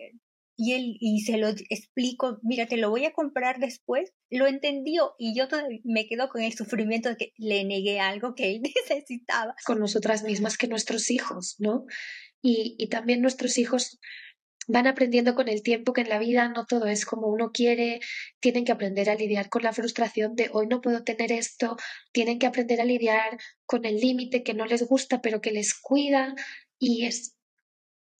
y 0.56 0.72
él 0.72 0.96
y 1.00 1.20
se 1.20 1.36
lo 1.36 1.48
explico, 1.48 2.38
mira, 2.42 2.66
te 2.66 2.78
lo 2.78 2.88
voy 2.88 3.04
a 3.04 3.12
comprar 3.12 3.58
después, 3.60 4.12
lo 4.30 4.46
entendió 4.46 5.14
y 5.18 5.36
yo 5.36 5.46
me 5.84 6.06
quedo 6.06 6.28
con 6.28 6.42
el 6.42 6.54
sufrimiento 6.54 7.10
de 7.10 7.16
que 7.16 7.32
le 7.36 7.64
negué 7.64 8.00
algo 8.00 8.34
que 8.34 8.52
él 8.52 8.62
necesitaba. 8.88 9.54
Con 9.66 9.78
nosotras 9.78 10.24
mismas 10.24 10.56
que 10.56 10.66
nuestros 10.66 11.10
hijos, 11.10 11.56
¿no? 11.58 11.84
Y, 12.42 12.74
y 12.78 12.88
también 12.88 13.20
nuestros 13.20 13.58
hijos 13.58 13.98
van 14.68 14.86
aprendiendo 14.86 15.34
con 15.34 15.48
el 15.48 15.62
tiempo 15.62 15.92
que 15.92 16.00
en 16.00 16.08
la 16.08 16.18
vida 16.18 16.48
no 16.48 16.64
todo 16.66 16.86
es 16.86 17.04
como 17.04 17.28
uno 17.28 17.52
quiere, 17.52 18.00
tienen 18.40 18.64
que 18.64 18.72
aprender 18.72 19.10
a 19.10 19.14
lidiar 19.14 19.48
con 19.48 19.62
la 19.62 19.72
frustración 19.72 20.34
de 20.34 20.50
hoy 20.52 20.66
no 20.66 20.80
puedo 20.80 21.04
tener 21.04 21.30
esto, 21.30 21.76
tienen 22.12 22.38
que 22.38 22.46
aprender 22.46 22.80
a 22.80 22.84
lidiar 22.84 23.38
con 23.64 23.84
el 23.84 23.96
límite 23.96 24.42
que 24.42 24.54
no 24.54 24.66
les 24.66 24.82
gusta 24.82 25.20
pero 25.20 25.40
que 25.40 25.52
les 25.52 25.72
cuida 25.78 26.34
y 26.80 27.06
es, 27.06 27.36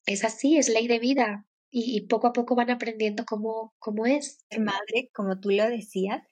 es 0.07 0.23
así, 0.25 0.57
es 0.57 0.69
ley 0.69 0.87
de 0.87 1.01
vida 1.01 1.47
y, 1.79 2.01
poco 2.07 2.29
a 2.29 2.33
poco 2.33 2.55
van 2.55 2.71
aprendiendo 2.71 3.25
cómo, 3.27 3.75
cómo 3.79 4.07
es. 4.07 4.39
Ser 4.49 4.61
madre, 4.61 5.11
como 5.13 5.39
tú 5.39 5.51
lo 5.51 5.69
decías, 5.69 6.23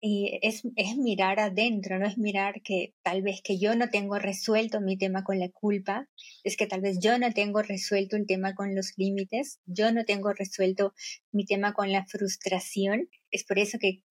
y 0.00 0.40
es, 0.42 0.62
es, 0.74 0.96
mirar 0.96 1.38
adentro, 1.38 1.98
no 1.98 2.06
es 2.06 2.18
mirar 2.18 2.60
que 2.62 2.92
tal 3.02 3.22
vez 3.22 3.40
que 3.42 3.58
yo 3.58 3.76
no 3.76 3.88
tengo 3.88 4.18
resuelto 4.18 4.80
mi 4.80 4.98
tema 4.98 5.22
con 5.22 5.38
la 5.38 5.48
culpa, 5.48 6.08
es 6.42 6.56
que 6.56 6.66
tal 6.66 6.80
vez 6.80 6.98
yo 7.00 7.18
no 7.18 7.32
tengo 7.32 7.62
resuelto 7.62 8.16
el 8.16 8.26
tema 8.26 8.54
con 8.56 8.74
los 8.74 8.94
límites, 8.96 9.60
yo 9.64 9.92
no 9.92 10.04
tengo 10.04 10.32
resuelto 10.32 10.92
mi 11.30 11.46
tema 11.46 11.72
con 11.72 11.92
la 11.92 12.04
frustración. 12.06 13.08
Es 13.30 13.44
por 13.44 13.60
eso 13.60 13.78
que, 13.78 14.02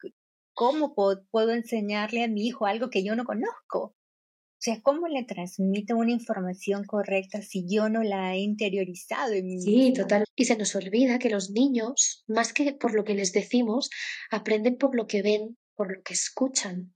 ¿cómo 0.54 0.96
puedo, 0.96 1.26
puedo 1.30 1.52
enseñarle 1.52 2.24
a 2.24 2.30
mi 2.30 2.48
hijo 2.48 2.66
algo 2.68 2.90
que 2.90 3.04
yo 3.04 3.18
no 3.18 3.26
conozco? 3.26 3.96
O 4.64 4.66
sea, 4.66 4.80
¿cómo 4.82 5.10
le 5.10 5.26
transmito 5.26 5.98
una 5.98 6.14
información 6.14 6.86
correcta 6.86 7.42
si 7.42 7.66
yo 7.70 7.90
no 7.90 8.02
la 8.02 8.34
he 8.34 8.40
interiorizado 8.40 9.34
en 9.34 9.48
mí? 9.48 9.60
Sí, 9.62 9.92
total. 9.92 10.24
Y 10.38 10.46
se 10.46 10.56
nos 10.56 10.74
olvida 10.78 11.20
que 11.20 11.30
los 11.30 11.50
niños, 11.50 12.24
más 12.28 12.54
que 12.54 12.72
por 12.72 12.94
lo 12.94 13.04
que 13.04 13.14
les 13.14 13.34
decimos, 13.34 13.90
aprenden 14.32 14.78
por 14.78 14.96
lo 14.96 15.06
que 15.06 15.22
ven 15.22 15.58
por 15.76 15.94
lo 15.94 16.02
que 16.02 16.14
escuchan, 16.14 16.96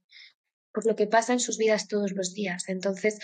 por 0.72 0.86
lo 0.86 0.96
que 0.96 1.06
pasa 1.06 1.34
en 1.34 1.40
sus 1.40 1.58
vidas 1.58 1.88
todos 1.88 2.12
los 2.12 2.32
días. 2.32 2.70
Entonces, 2.70 3.18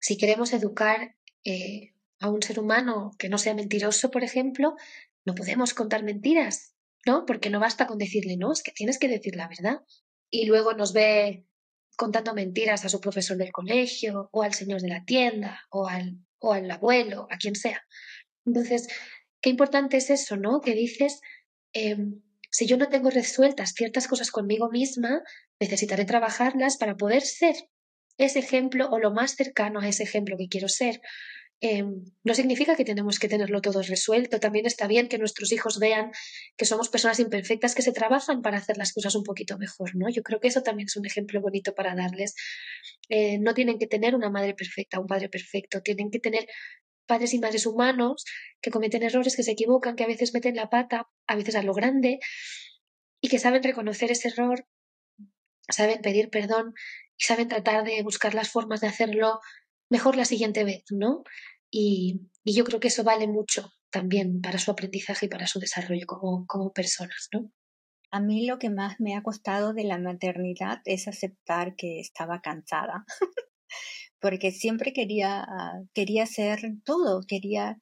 si 0.00 0.16
queremos 0.16 0.52
educar 0.52 1.16
eh, 1.44 1.94
a 2.20 2.30
un 2.30 2.40
ser 2.40 2.60
humano 2.60 3.10
que 3.18 3.28
no 3.28 3.38
sea 3.38 3.54
mentiroso, 3.54 4.12
por 4.12 4.22
ejemplo, 4.22 4.76
no 5.24 5.34
podemos 5.34 5.74
contar 5.74 6.04
mentiras, 6.04 6.76
¿no? 7.04 7.26
Porque 7.26 7.50
no 7.50 7.58
basta 7.58 7.88
con 7.88 7.98
decirle, 7.98 8.36
no, 8.36 8.52
es 8.52 8.62
que 8.62 8.70
tienes 8.70 9.00
que 9.00 9.08
decir 9.08 9.34
la 9.34 9.48
verdad. 9.48 9.80
Y 10.30 10.46
luego 10.46 10.74
nos 10.74 10.92
ve 10.92 11.48
contando 11.96 12.34
mentiras 12.34 12.84
a 12.84 12.88
su 12.88 13.00
profesor 13.00 13.36
del 13.36 13.52
colegio, 13.52 14.28
o 14.32 14.42
al 14.42 14.54
señor 14.54 14.80
de 14.80 14.88
la 14.88 15.04
tienda, 15.04 15.60
o 15.70 15.88
al, 15.88 16.18
o 16.38 16.52
al 16.52 16.70
abuelo, 16.70 17.26
a 17.30 17.36
quien 17.36 17.54
sea. 17.54 17.82
Entonces, 18.44 18.88
qué 19.40 19.50
importante 19.50 19.96
es 19.96 20.10
eso, 20.10 20.36
¿no? 20.36 20.60
Que 20.60 20.74
dices, 20.74 21.20
em, 21.72 22.22
si 22.50 22.66
yo 22.66 22.76
no 22.76 22.88
tengo 22.88 23.10
resueltas 23.10 23.72
ciertas 23.74 24.08
cosas 24.08 24.30
conmigo 24.30 24.70
misma, 24.70 25.22
necesitaré 25.60 26.04
trabajarlas 26.04 26.76
para 26.76 26.96
poder 26.96 27.22
ser 27.22 27.56
ese 28.18 28.40
ejemplo 28.40 28.88
o 28.90 28.98
lo 28.98 29.10
más 29.12 29.36
cercano 29.36 29.80
a 29.80 29.88
ese 29.88 30.02
ejemplo 30.02 30.36
que 30.36 30.48
quiero 30.48 30.68
ser. 30.68 31.00
Em, 31.64 32.02
no 32.24 32.34
significa 32.34 32.74
que 32.74 32.84
tenemos 32.84 33.20
que 33.20 33.28
tenerlo 33.28 33.60
todo 33.60 33.82
resuelto. 33.82 34.40
También 34.40 34.66
está 34.66 34.88
bien 34.88 35.06
que 35.08 35.16
nuestros 35.16 35.52
hijos 35.52 35.78
vean 35.78 36.10
que 36.56 36.64
somos 36.64 36.88
personas 36.88 37.20
imperfectas 37.20 37.76
que 37.76 37.82
se 37.82 37.92
trabajan 37.92 38.42
para 38.42 38.58
hacer 38.58 38.76
las 38.78 38.92
cosas 38.92 39.14
un 39.14 39.22
poquito 39.22 39.56
mejor, 39.58 39.94
¿no? 39.94 40.08
Yo 40.08 40.24
creo 40.24 40.40
que 40.40 40.48
eso 40.48 40.64
también 40.64 40.86
es 40.86 40.96
un 40.96 41.06
ejemplo 41.06 41.40
bonito 41.40 41.72
para 41.72 41.94
darles. 41.94 42.34
Eh, 43.08 43.38
no 43.38 43.54
tienen 43.54 43.78
que 43.78 43.86
tener 43.86 44.16
una 44.16 44.28
madre 44.28 44.54
perfecta, 44.54 44.98
un 44.98 45.06
padre 45.06 45.28
perfecto. 45.28 45.82
Tienen 45.82 46.10
que 46.10 46.18
tener 46.18 46.48
padres 47.06 47.32
y 47.32 47.38
madres 47.38 47.64
humanos 47.64 48.24
que 48.60 48.72
cometen 48.72 49.04
errores, 49.04 49.36
que 49.36 49.44
se 49.44 49.52
equivocan, 49.52 49.94
que 49.94 50.02
a 50.02 50.08
veces 50.08 50.34
meten 50.34 50.56
la 50.56 50.68
pata, 50.68 51.08
a 51.28 51.36
veces 51.36 51.54
a 51.54 51.62
lo 51.62 51.74
grande, 51.74 52.18
y 53.20 53.28
que 53.28 53.38
saben 53.38 53.62
reconocer 53.62 54.10
ese 54.10 54.28
error, 54.28 54.66
saben 55.68 56.02
pedir 56.02 56.28
perdón 56.28 56.74
y 57.16 57.22
saben 57.22 57.46
tratar 57.46 57.84
de 57.84 58.02
buscar 58.02 58.34
las 58.34 58.48
formas 58.50 58.80
de 58.80 58.88
hacerlo 58.88 59.38
mejor 59.92 60.16
la 60.16 60.24
siguiente 60.24 60.64
vez, 60.64 60.84
¿no? 60.90 61.22
Y, 61.72 62.28
yo 62.44 62.64
creo 62.64 62.80
que 62.80 62.88
eso 62.88 63.02
vale 63.04 63.26
mucho 63.26 63.72
también 63.90 64.40
para 64.40 64.58
su 64.58 64.70
aprendizaje 64.70 65.26
y 65.26 65.28
para 65.28 65.46
su 65.46 65.58
desarrollo 65.58 66.06
como, 66.06 66.44
como 66.46 66.72
personas, 66.72 67.28
¿no? 67.32 67.50
A 68.10 68.20
mí 68.20 68.46
lo 68.46 68.58
que 68.58 68.68
más 68.68 69.00
me 69.00 69.16
ha 69.16 69.22
costado 69.22 69.72
de 69.72 69.84
la 69.84 69.98
maternidad 69.98 70.80
es 70.84 71.08
aceptar 71.08 71.76
que 71.76 72.00
estaba 72.00 72.40
cansada. 72.40 73.04
porque 74.20 74.52
siempre 74.52 74.92
quería, 74.92 75.42
ah, 75.42 75.82
quería 75.94 76.22
hacer 76.22 76.60
todo, 76.84 77.22
quería 77.26 77.80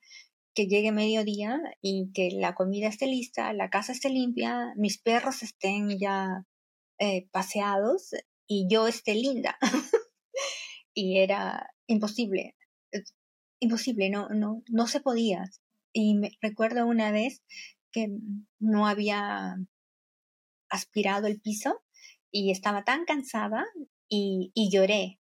que 0.55 0.67
llegue 0.67 0.91
mediodía 0.91 1.61
y 1.83 2.11
que 2.13 2.31
la 2.33 2.55
comida 2.55 2.89
esté 2.89 3.07
lista, 3.07 3.53
la 3.53 3.71
casa 3.71 3.93
esté 3.93 4.09
limpia, 4.09 4.73
mis 4.77 5.01
perros 5.01 5.43
estén 5.43 5.99
ya 5.99 6.45
eh, 6.99 7.29
paseados 7.31 8.11
y 8.49 8.67
yo 8.71 8.89
esté 8.89 9.15
linda. 9.15 9.59
y 10.95 11.19
era 11.19 11.71
imposible, 11.87 12.57
imposible, 13.61 14.11
no, 14.11 14.29
no, 14.31 14.63
no 14.69 14.87
se 14.87 15.01
podía. 15.01 15.51
Y 15.93 16.15
me 16.15 16.31
recuerdo 16.41 16.87
una 16.87 17.13
vez 17.13 17.43
que 17.93 18.09
no 18.59 18.87
había 18.87 19.57
aspirado 20.69 21.27
el 21.27 21.41
piso 21.41 21.83
y 22.31 22.51
estaba 22.51 22.85
tan 22.85 23.05
cansada 23.05 23.65
y, 24.09 24.53
y 24.55 24.71
lloré 24.71 25.21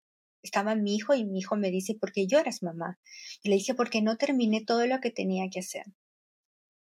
estaba 0.43 0.75
mi 0.75 0.95
hijo 0.95 1.15
y 1.15 1.23
mi 1.23 1.39
hijo 1.39 1.55
me 1.55 1.71
dice, 1.71 1.95
¿por 1.95 2.11
qué 2.11 2.27
lloras, 2.27 2.61
mamá? 2.61 2.99
Y 3.41 3.49
le 3.49 3.55
dije, 3.55 3.73
porque 3.73 4.01
no 4.01 4.17
terminé 4.17 4.63
todo 4.63 4.85
lo 4.85 4.99
que 4.99 5.09
tenía 5.09 5.49
que 5.49 5.59
hacer. 5.59 5.85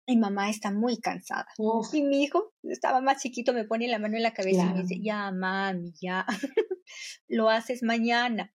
Y 0.04 0.16
mamá 0.16 0.50
está 0.50 0.72
muy 0.72 0.98
cansada. 0.98 1.46
Y 1.92 2.02
mi 2.02 2.24
hijo 2.24 2.52
estaba 2.64 3.00
más 3.00 3.22
chiquito, 3.22 3.52
me 3.52 3.64
pone 3.64 3.86
la 3.86 4.00
mano 4.00 4.16
en 4.16 4.24
la 4.24 4.34
cabeza 4.34 4.64
y 4.64 4.74
me 4.74 4.82
dice, 4.82 5.00
ya, 5.00 5.30
mami, 5.30 5.94
ya, 6.00 6.26
lo 7.28 7.48
haces 7.48 7.84
mañana. 7.84 8.52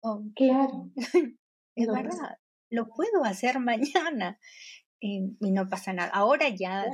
Oh, 0.00 0.24
claro. 0.34 0.90
es 1.82 1.86
verdad, 1.86 2.38
lo 2.70 2.88
puedo 2.88 3.24
hacer 3.24 3.58
mañana. 3.60 4.38
Y, 5.00 5.20
no 5.40 5.68
pasa 5.68 5.92
nada. 5.92 6.10
Ahora 6.10 6.48
ya. 6.48 6.86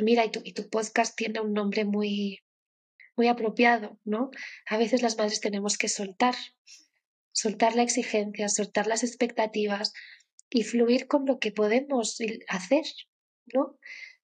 Mira, 0.00 0.24
y 0.24 0.30
tu, 0.30 0.40
y 0.42 0.54
tu 0.54 0.70
podcast 0.70 1.14
tiene 1.14 1.40
un 1.40 1.52
nombre 1.52 1.84
muy, 1.84 2.40
muy 3.16 3.28
apropiado, 3.28 3.98
¿no? 4.04 4.30
A 4.66 4.78
veces 4.78 5.02
las 5.02 5.18
madres 5.18 5.40
tenemos 5.40 5.76
que 5.76 5.88
soltar, 5.88 6.34
soltar 7.32 7.76
la 7.76 7.82
exigencia, 7.82 8.48
soltar 8.48 8.86
las 8.86 9.04
expectativas 9.04 9.92
y 10.48 10.62
fluir 10.64 11.08
con 11.08 11.26
lo 11.26 11.38
que 11.38 11.52
podemos 11.52 12.18
hacer, 12.48 12.84
¿no? 13.52 13.78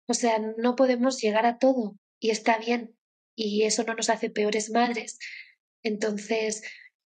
O 0.07 0.15
sea, 0.15 0.39
no 0.39 0.75
podemos 0.75 1.21
llegar 1.21 1.45
a 1.45 1.59
todo 1.59 1.99
y 2.19 2.31
está 2.31 2.57
bien 2.59 2.97
y 3.35 3.65
eso 3.65 3.85
no 3.85 3.95
nos 3.95 4.09
hace 4.09 4.31
peores 4.31 4.71
madres. 4.71 5.19
Entonces, 5.83 6.63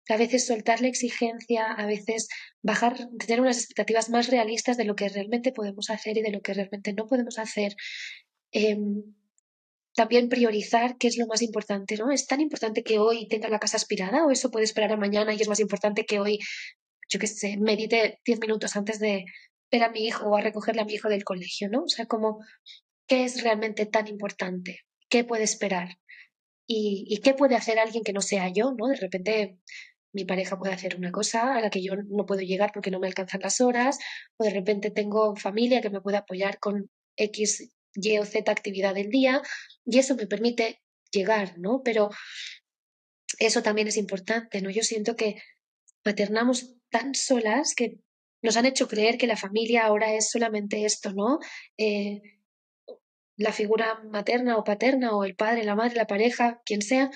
a 0.08 0.16
veces 0.16 0.46
soltar 0.46 0.80
la 0.80 0.88
exigencia, 0.88 1.64
a 1.72 1.86
veces 1.86 2.28
bajar, 2.62 2.96
tener 3.18 3.40
unas 3.40 3.58
expectativas 3.58 4.10
más 4.10 4.28
realistas 4.28 4.76
de 4.76 4.84
lo 4.84 4.94
que 4.94 5.08
realmente 5.08 5.52
podemos 5.52 5.90
hacer 5.90 6.18
y 6.18 6.22
de 6.22 6.32
lo 6.32 6.40
que 6.40 6.54
realmente 6.54 6.92
no 6.92 7.06
podemos 7.06 7.38
hacer. 7.38 7.76
Em, 8.50 9.02
también 9.94 10.28
priorizar 10.28 10.96
qué 10.96 11.08
es 11.08 11.18
lo 11.18 11.26
más 11.26 11.42
importante, 11.42 11.96
¿no? 11.96 12.10
¿Es 12.10 12.26
tan 12.26 12.40
importante 12.40 12.82
que 12.82 12.98
hoy 12.98 13.28
tenga 13.28 13.48
la 13.48 13.58
casa 13.58 13.76
aspirada 13.76 14.24
o 14.24 14.30
eso 14.30 14.50
puede 14.50 14.64
esperar 14.64 14.92
a 14.92 14.96
mañana 14.96 15.34
y 15.34 15.40
es 15.40 15.48
más 15.48 15.60
importante 15.60 16.06
que 16.06 16.18
hoy, 16.18 16.38
yo 17.08 17.18
qué 17.18 17.26
sé, 17.26 17.56
medite 17.58 18.20
diez 18.24 18.40
minutos 18.40 18.74
antes 18.76 18.98
de 18.98 19.24
ver 19.70 19.82
a 19.82 19.90
mi 19.90 20.06
hijo 20.06 20.26
o 20.26 20.36
a 20.36 20.40
recogerle 20.40 20.82
a 20.82 20.84
mi 20.84 20.94
hijo 20.94 21.08
del 21.08 21.24
colegio, 21.24 21.68
¿no? 21.68 21.84
O 21.84 21.88
sea, 21.88 22.06
como, 22.06 22.40
¿qué 23.06 23.24
es 23.24 23.42
realmente 23.42 23.86
tan 23.86 24.08
importante? 24.08 24.80
¿Qué 25.08 25.24
puede 25.24 25.44
esperar? 25.44 25.98
¿Y, 26.66 27.04
y 27.08 27.18
qué 27.20 27.34
puede 27.34 27.56
hacer 27.56 27.78
alguien 27.78 28.04
que 28.04 28.12
no 28.14 28.22
sea 28.22 28.48
yo, 28.48 28.74
¿no? 28.76 28.88
De 28.88 28.96
repente 28.96 29.58
mi 30.12 30.25
pareja 30.25 30.59
puede 30.59 30.75
hacer 30.75 30.96
una 30.96 31.11
cosa 31.11 31.55
a 31.55 31.61
la 31.61 31.70
que 31.70 31.83
yo 31.83 31.94
no 31.96 32.27
puedo 32.27 32.42
llegar 32.42 32.70
porque 32.72 32.90
no 32.90 33.01
me 33.01 33.07
alcanzan 33.07 33.40
las 33.40 33.61
horas, 33.61 33.98
o 34.37 34.44
de 34.44 34.51
repente 34.51 34.90
tengo 34.90 35.37
familia 35.37 35.81
que 35.81 35.90
me 35.90 36.01
puede 36.01 36.18
apoyar 36.18 36.59
con 36.59 36.90
X 37.16 37.72
y 37.94 38.18
o 38.18 38.25
Z 38.25 38.51
actividad 38.51 38.94
del 38.94 39.11
día 39.11 39.42
y 39.85 39.98
eso 39.98 40.14
me 40.16 40.27
permite 40.27 40.83
llegar, 41.11 41.59
¿no? 41.59 41.83
Pero 41.85 42.11
eso 43.38 43.62
también 43.62 43.88
es 43.88 43.96
importante, 43.96 44.61
¿no? 44.62 44.70
Yo 44.70 44.83
siento 44.83 45.16
que 45.16 45.37
maternamos 46.05 46.77
tan 46.90 47.14
solas 47.14 47.75
que 47.75 47.98
nos 48.42 48.57
han 48.57 48.66
hecho 48.66 48.88
creer 48.88 49.18
que 49.18 49.27
la 49.27 49.37
familia 49.37 49.85
ahora 49.85 50.14
es 50.14 50.31
solamente 50.31 50.85
esto, 50.85 51.12
¿no? 51.12 51.38
Eh, 51.79 52.20
la 53.37 53.53
figura 53.53 54.03
materna 54.05 54.57
o 54.57 54.64
paterna 54.64 55.16
o 55.16 55.25
el 55.25 55.35
padre, 55.37 55.64
la 55.64 55.75
madre, 55.75 55.96
la 55.96 56.07
pareja, 56.07 56.61
quien 56.64 56.83
sea, 56.83 57.11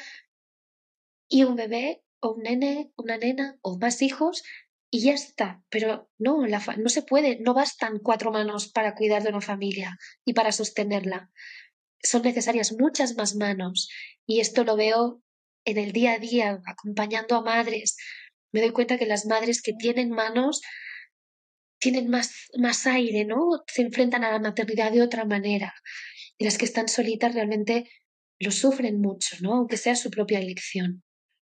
y 1.28 1.44
un 1.44 1.56
bebé 1.56 2.02
o 2.20 2.34
un 2.34 2.42
nene, 2.42 2.92
una 2.96 3.18
nena 3.18 3.58
o 3.62 3.78
más 3.78 4.02
hijos 4.02 4.42
y 4.90 5.02
ya 5.02 5.14
está. 5.14 5.62
Pero 5.68 6.10
no, 6.18 6.46
no 6.46 6.88
se 6.88 7.02
puede, 7.02 7.38
no 7.40 7.54
bastan 7.54 7.98
cuatro 7.98 8.30
manos 8.32 8.68
para 8.68 8.94
cuidar 8.94 9.22
de 9.22 9.30
una 9.30 9.40
familia 9.40 9.98
y 10.24 10.32
para 10.32 10.52
sostenerla. 10.52 11.30
Son 12.02 12.22
necesarias 12.22 12.72
muchas 12.78 13.16
más 13.16 13.34
manos 13.34 13.88
y 14.26 14.40
esto 14.40 14.64
lo 14.64 14.76
veo 14.76 15.22
en 15.64 15.78
el 15.78 15.92
día 15.92 16.12
a 16.12 16.18
día, 16.18 16.60
acompañando 16.66 17.36
a 17.36 17.42
madres. 17.42 17.96
Me 18.52 18.60
doy 18.60 18.70
cuenta 18.70 18.98
que 18.98 19.06
las 19.06 19.26
madres 19.26 19.60
que 19.62 19.72
tienen 19.72 20.10
manos 20.10 20.60
tienen 21.78 22.08
más, 22.08 22.48
más 22.56 22.86
aire, 22.86 23.24
¿no? 23.24 23.64
Se 23.66 23.82
enfrentan 23.82 24.24
a 24.24 24.32
la 24.32 24.38
maternidad 24.38 24.92
de 24.92 25.02
otra 25.02 25.24
manera. 25.24 25.74
Y 26.38 26.44
las 26.44 26.58
que 26.58 26.64
están 26.64 26.88
solitas 26.88 27.34
realmente 27.34 27.90
lo 28.38 28.50
sufren 28.50 29.00
mucho, 29.00 29.36
¿no? 29.40 29.54
Aunque 29.54 29.76
sea 29.76 29.96
su 29.96 30.10
propia 30.10 30.38
elección, 30.38 31.02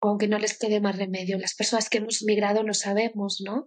aunque 0.01 0.27
no 0.27 0.39
les 0.39 0.57
quede 0.57 0.79
más 0.81 0.97
remedio. 0.97 1.37
Las 1.37 1.55
personas 1.55 1.89
que 1.89 1.99
hemos 1.99 2.23
migrado 2.23 2.63
lo 2.63 2.73
sabemos, 2.73 3.41
¿no? 3.43 3.65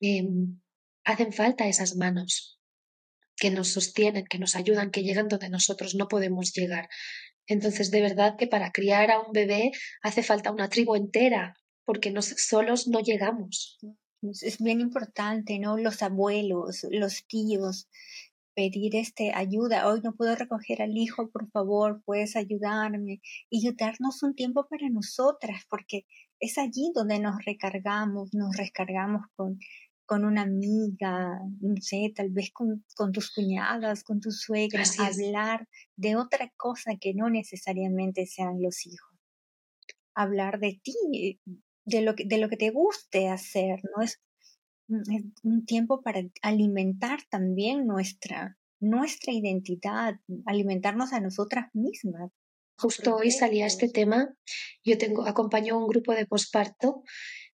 Em, 0.00 0.60
hacen 1.04 1.32
falta 1.32 1.68
esas 1.68 1.96
manos 1.96 2.58
que 3.36 3.50
nos 3.50 3.68
sostienen, 3.68 4.26
que 4.26 4.38
nos 4.38 4.56
ayudan, 4.56 4.90
que 4.90 5.02
llegan 5.02 5.28
donde 5.28 5.48
nosotros 5.48 5.94
no 5.94 6.08
podemos 6.08 6.52
llegar. 6.52 6.88
Entonces, 7.46 7.90
de 7.90 8.02
verdad 8.02 8.36
que 8.36 8.46
para 8.46 8.72
criar 8.72 9.10
a 9.10 9.20
un 9.20 9.32
bebé 9.32 9.70
hace 10.02 10.22
falta 10.22 10.52
una 10.52 10.68
tribu 10.68 10.96
entera, 10.96 11.54
porque 11.84 12.10
nos, 12.10 12.26
solos 12.26 12.88
no 12.88 13.00
llegamos. 13.00 13.78
Es 14.42 14.58
bien 14.58 14.80
importante, 14.80 15.58
¿no? 15.58 15.76
Los 15.76 16.02
abuelos, 16.02 16.84
los 16.90 17.26
tíos, 17.26 17.88
pedir 18.58 18.96
este 18.96 19.32
ayuda. 19.32 19.86
Hoy 19.86 20.00
no 20.02 20.16
puedo 20.16 20.34
recoger 20.34 20.82
al 20.82 20.96
hijo, 20.96 21.30
por 21.30 21.48
favor, 21.52 22.02
puedes 22.04 22.34
ayudarme 22.34 23.20
y 23.48 23.72
darnos 23.76 24.24
un 24.24 24.34
tiempo 24.34 24.66
para 24.68 24.88
nosotras, 24.90 25.62
porque 25.70 26.06
es 26.40 26.58
allí 26.58 26.90
donde 26.92 27.20
nos 27.20 27.36
recargamos, 27.44 28.34
nos 28.34 28.56
recargamos 28.56 29.22
con, 29.36 29.60
con 30.06 30.24
una 30.24 30.42
amiga, 30.42 31.38
no 31.60 31.76
sé, 31.80 32.12
tal 32.16 32.30
vez 32.30 32.50
con, 32.52 32.84
con 32.96 33.12
tus 33.12 33.32
cuñadas, 33.32 34.02
con 34.02 34.18
tus 34.18 34.40
suegras, 34.40 34.98
hablar 34.98 35.68
de 35.94 36.16
otra 36.16 36.52
cosa 36.56 36.96
que 37.00 37.14
no 37.14 37.30
necesariamente 37.30 38.26
sean 38.26 38.60
los 38.60 38.84
hijos. 38.86 39.16
Hablar 40.16 40.58
de 40.58 40.80
ti, 40.82 41.38
de 41.84 42.00
lo 42.00 42.16
que, 42.16 42.24
de 42.24 42.38
lo 42.38 42.48
que 42.48 42.56
te 42.56 42.70
guste 42.70 43.28
hacer, 43.28 43.78
¿no? 43.94 44.02
Es, 44.02 44.20
un 44.88 45.66
tiempo 45.66 46.00
para 46.02 46.22
alimentar 46.42 47.20
también 47.30 47.86
nuestra, 47.86 48.56
nuestra 48.80 49.32
identidad, 49.32 50.14
alimentarnos 50.46 51.12
a 51.12 51.20
nosotras 51.20 51.66
mismas. 51.74 52.30
Justo 52.78 53.16
hoy 53.16 53.30
salía 53.30 53.66
este 53.66 53.88
tema. 53.88 54.34
Yo 54.84 54.98
tengo, 54.98 55.26
acompaño 55.26 55.74
a 55.74 55.78
un 55.78 55.88
grupo 55.88 56.12
de 56.14 56.26
posparto 56.26 57.02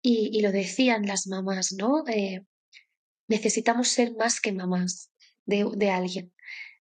y, 0.01 0.29
y, 0.33 0.41
lo 0.41 0.51
decían 0.51 1.05
las 1.05 1.27
mamás, 1.27 1.73
¿no? 1.73 2.03
Eh, 2.07 2.45
necesitamos 3.27 3.89
ser 3.89 4.15
más 4.15 4.39
que 4.39 4.53
mamás 4.53 5.11
de, 5.45 5.69
de 5.75 5.91
alguien 5.91 6.33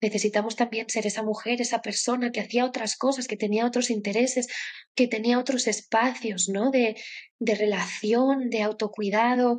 necesitamos 0.04 0.56
también 0.56 0.90
ser 0.90 1.08
esa 1.08 1.24
mujer, 1.24 1.62
esa 1.62 1.82
persona 1.82 2.32
que 2.32 2.42
hacía 2.42 2.66
otras 2.66 2.98
cosas, 2.98 3.28
que 3.28 3.38
tenía 3.38 3.66
otros 3.66 3.90
intereses, 3.90 4.48
que 4.96 5.08
tenía 5.08 5.40
otros 5.40 5.66
espacios, 5.68 6.50
¿no? 6.50 6.70
De, 6.72 6.96
de 7.40 7.56
relación, 7.56 8.50
de 8.50 8.62
autocuidado. 8.62 9.58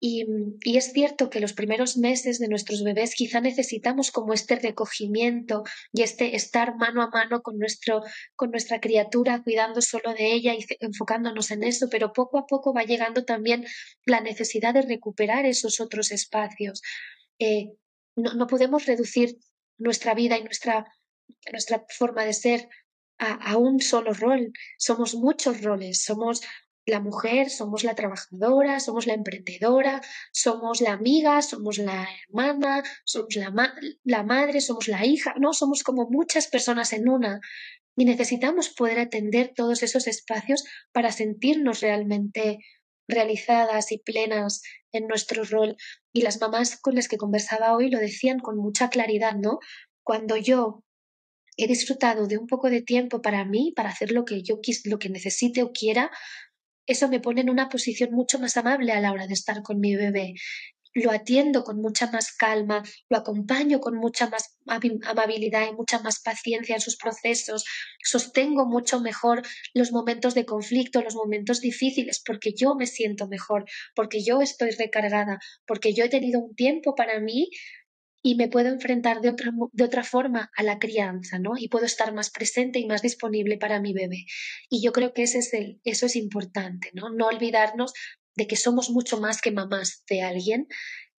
Y, 0.00 0.24
y, 0.62 0.78
es 0.78 0.92
cierto 0.92 1.30
que 1.30 1.40
los 1.40 1.52
primeros 1.52 1.96
meses 1.96 2.38
de 2.38 2.48
nuestros 2.48 2.82
bebés 2.82 3.14
quizá 3.14 3.40
necesitamos 3.40 4.10
como 4.10 4.32
este 4.32 4.56
recogimiento 4.56 5.62
y 5.92 6.02
este 6.02 6.34
estar 6.34 6.76
mano 6.76 7.02
a 7.02 7.10
mano 7.10 7.42
con, 7.42 7.58
nuestro, 7.58 8.02
con 8.34 8.50
nuestra 8.50 8.80
criatura, 8.80 9.42
cuidando 9.44 9.82
solo 9.82 10.14
de 10.14 10.32
ella 10.32 10.54
y 10.54 10.64
enfocándonos 10.80 11.50
en 11.50 11.62
eso, 11.64 11.88
pero 11.90 12.12
poco 12.12 12.38
a 12.38 12.46
poco 12.46 12.72
va 12.72 12.82
llegando 12.84 13.24
también 13.24 13.64
la 14.06 14.20
necesidad 14.20 14.74
de 14.74 14.82
recuperar 14.82 15.44
esos 15.44 15.80
otros 15.80 16.10
espacios. 16.10 16.80
Eh, 17.38 17.72
no, 18.16 18.34
no 18.34 18.46
podemos 18.46 18.86
reducir 18.86 19.36
nuestra 19.82 20.14
vida 20.14 20.38
y 20.38 20.44
nuestra, 20.44 20.86
nuestra 21.50 21.84
forma 21.88 22.24
de 22.24 22.32
ser 22.32 22.68
a, 23.18 23.56
un 23.56 23.80
solo 23.80 24.12
rol. 24.12 24.52
Somos 24.78 25.14
muchos 25.14 25.62
roles. 25.62 26.02
Somos 26.02 26.40
la 26.86 26.98
mujer, 26.98 27.50
somos 27.50 27.84
la 27.84 27.94
trabajadora, 27.94 28.80
somos 28.80 29.06
la 29.06 29.14
emprendedora, 29.14 30.00
somos 30.32 30.80
la 30.80 30.92
amiga, 30.92 31.40
somos 31.42 31.78
la 31.78 32.08
hermana, 32.26 32.82
somos 33.04 33.36
la, 33.36 33.52
la 34.02 34.22
madre, 34.24 34.60
somos 34.60 34.88
la 34.88 35.06
hija, 35.06 35.34
no, 35.38 35.52
somos 35.52 35.84
como 35.84 36.08
muchas 36.10 36.48
personas 36.48 36.92
en 36.92 37.08
una 37.08 37.40
y 37.96 38.04
necesitamos 38.04 38.70
poder 38.70 38.98
atender 38.98 39.52
todos 39.54 39.82
esos 39.82 40.06
espacios 40.06 40.64
para 40.92 41.12
sentirnos 41.12 41.80
realmente 41.80 42.58
realizadas 43.08 43.92
y 43.92 43.98
plenas 43.98 44.62
en 44.92 45.06
nuestro 45.06 45.44
rol. 45.44 45.76
Y 46.12 46.22
las 46.22 46.40
mamás 46.40 46.78
con 46.80 46.94
las 46.94 47.08
que 47.08 47.16
conversaba 47.16 47.76
hoy 47.76 47.90
lo 47.90 47.98
decían 47.98 48.38
con 48.38 48.56
mucha 48.56 48.90
claridad, 48.90 49.34
¿no? 49.34 49.58
Cuando 50.04 50.36
yo 50.36 50.84
he 51.56 51.66
disfrutado 51.66 52.26
de 52.26 52.38
un 52.38 52.46
poco 52.46 52.70
de 52.70 52.82
tiempo 52.82 53.20
para 53.20 53.44
mí, 53.44 53.72
para 53.76 53.90
hacer 53.90 54.12
lo 54.12 54.24
que 54.24 54.42
yo 54.42 54.60
quis, 54.60 54.86
lo 54.86 54.98
que 54.98 55.10
necesite 55.10 55.62
o 55.62 55.72
quiera, 55.72 56.10
eso 56.86 57.08
me 57.08 57.20
pone 57.20 57.42
en 57.42 57.50
una 57.50 57.68
posición 57.68 58.10
mucho 58.12 58.38
más 58.38 58.56
amable 58.56 58.92
a 58.92 59.00
la 59.00 59.12
hora 59.12 59.26
de 59.26 59.34
estar 59.34 59.62
con 59.62 59.78
mi 59.78 59.94
bebé 59.94 60.34
lo 60.94 61.10
atiendo 61.10 61.64
con 61.64 61.80
mucha 61.80 62.10
más 62.10 62.32
calma, 62.32 62.82
lo 63.08 63.18
acompaño 63.18 63.80
con 63.80 63.96
mucha 63.96 64.28
más 64.28 64.56
amabilidad 64.66 65.68
y 65.68 65.74
mucha 65.74 65.98
más 66.00 66.20
paciencia 66.20 66.74
en 66.74 66.80
sus 66.80 66.96
procesos, 66.96 67.64
sostengo 68.02 68.66
mucho 68.66 69.00
mejor 69.00 69.42
los 69.74 69.92
momentos 69.92 70.34
de 70.34 70.44
conflicto, 70.44 71.02
los 71.02 71.14
momentos 71.14 71.60
difíciles, 71.60 72.22
porque 72.24 72.52
yo 72.54 72.74
me 72.74 72.86
siento 72.86 73.28
mejor, 73.28 73.64
porque 73.94 74.22
yo 74.22 74.40
estoy 74.40 74.70
recargada, 74.70 75.38
porque 75.66 75.94
yo 75.94 76.04
he 76.04 76.08
tenido 76.08 76.40
un 76.40 76.54
tiempo 76.54 76.94
para 76.94 77.20
mí 77.20 77.48
y 78.22 78.36
me 78.36 78.48
puedo 78.48 78.68
enfrentar 78.68 79.20
de 79.20 79.30
otra, 79.30 79.52
de 79.72 79.84
otra 79.84 80.04
forma 80.04 80.50
a 80.56 80.62
la 80.62 80.78
crianza, 80.78 81.40
¿no? 81.40 81.52
Y 81.58 81.68
puedo 81.68 81.86
estar 81.86 82.14
más 82.14 82.30
presente 82.30 82.78
y 82.78 82.86
más 82.86 83.02
disponible 83.02 83.58
para 83.58 83.80
mi 83.80 83.92
bebé. 83.92 84.26
Y 84.70 84.80
yo 84.82 84.92
creo 84.92 85.12
que 85.12 85.24
ese 85.24 85.38
es 85.38 85.52
el, 85.54 85.80
eso 85.82 86.06
es 86.06 86.14
importante, 86.14 86.90
¿no? 86.94 87.10
No 87.10 87.26
olvidarnos 87.26 87.92
de 88.36 88.46
que 88.46 88.56
somos 88.56 88.90
mucho 88.90 89.20
más 89.20 89.40
que 89.40 89.52
mamás 89.52 90.04
de 90.08 90.22
alguien 90.22 90.66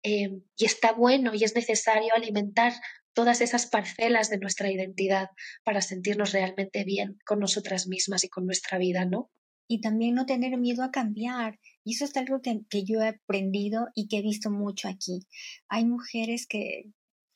eh, 0.02 0.30
y 0.56 0.64
está 0.64 0.92
bueno 0.92 1.32
y 1.34 1.44
es 1.44 1.54
necesario 1.54 2.14
alimentar 2.14 2.72
todas 3.14 3.40
esas 3.40 3.66
parcelas 3.66 4.30
de 4.30 4.38
nuestra 4.38 4.70
identidad 4.70 5.28
para 5.64 5.82
sentirnos 5.82 6.32
realmente 6.32 6.84
bien 6.84 7.18
con 7.26 7.38
nosotras 7.38 7.86
mismas 7.86 8.24
y 8.24 8.28
con 8.28 8.46
nuestra 8.46 8.78
vida, 8.78 9.04
¿no? 9.04 9.30
Y 9.68 9.80
también 9.80 10.14
no 10.14 10.26
tener 10.26 10.56
miedo 10.58 10.82
a 10.82 10.90
cambiar. 10.90 11.58
Y 11.84 11.94
eso 11.94 12.04
es 12.04 12.16
algo 12.16 12.40
que, 12.40 12.60
que 12.68 12.84
yo 12.84 13.00
he 13.00 13.08
aprendido 13.08 13.88
y 13.94 14.08
que 14.08 14.18
he 14.18 14.22
visto 14.22 14.50
mucho 14.50 14.88
aquí. 14.88 15.20
Hay 15.68 15.84
mujeres 15.84 16.46
que, 16.46 16.84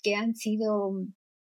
que 0.02 0.14
han 0.14 0.34
sido 0.34 0.92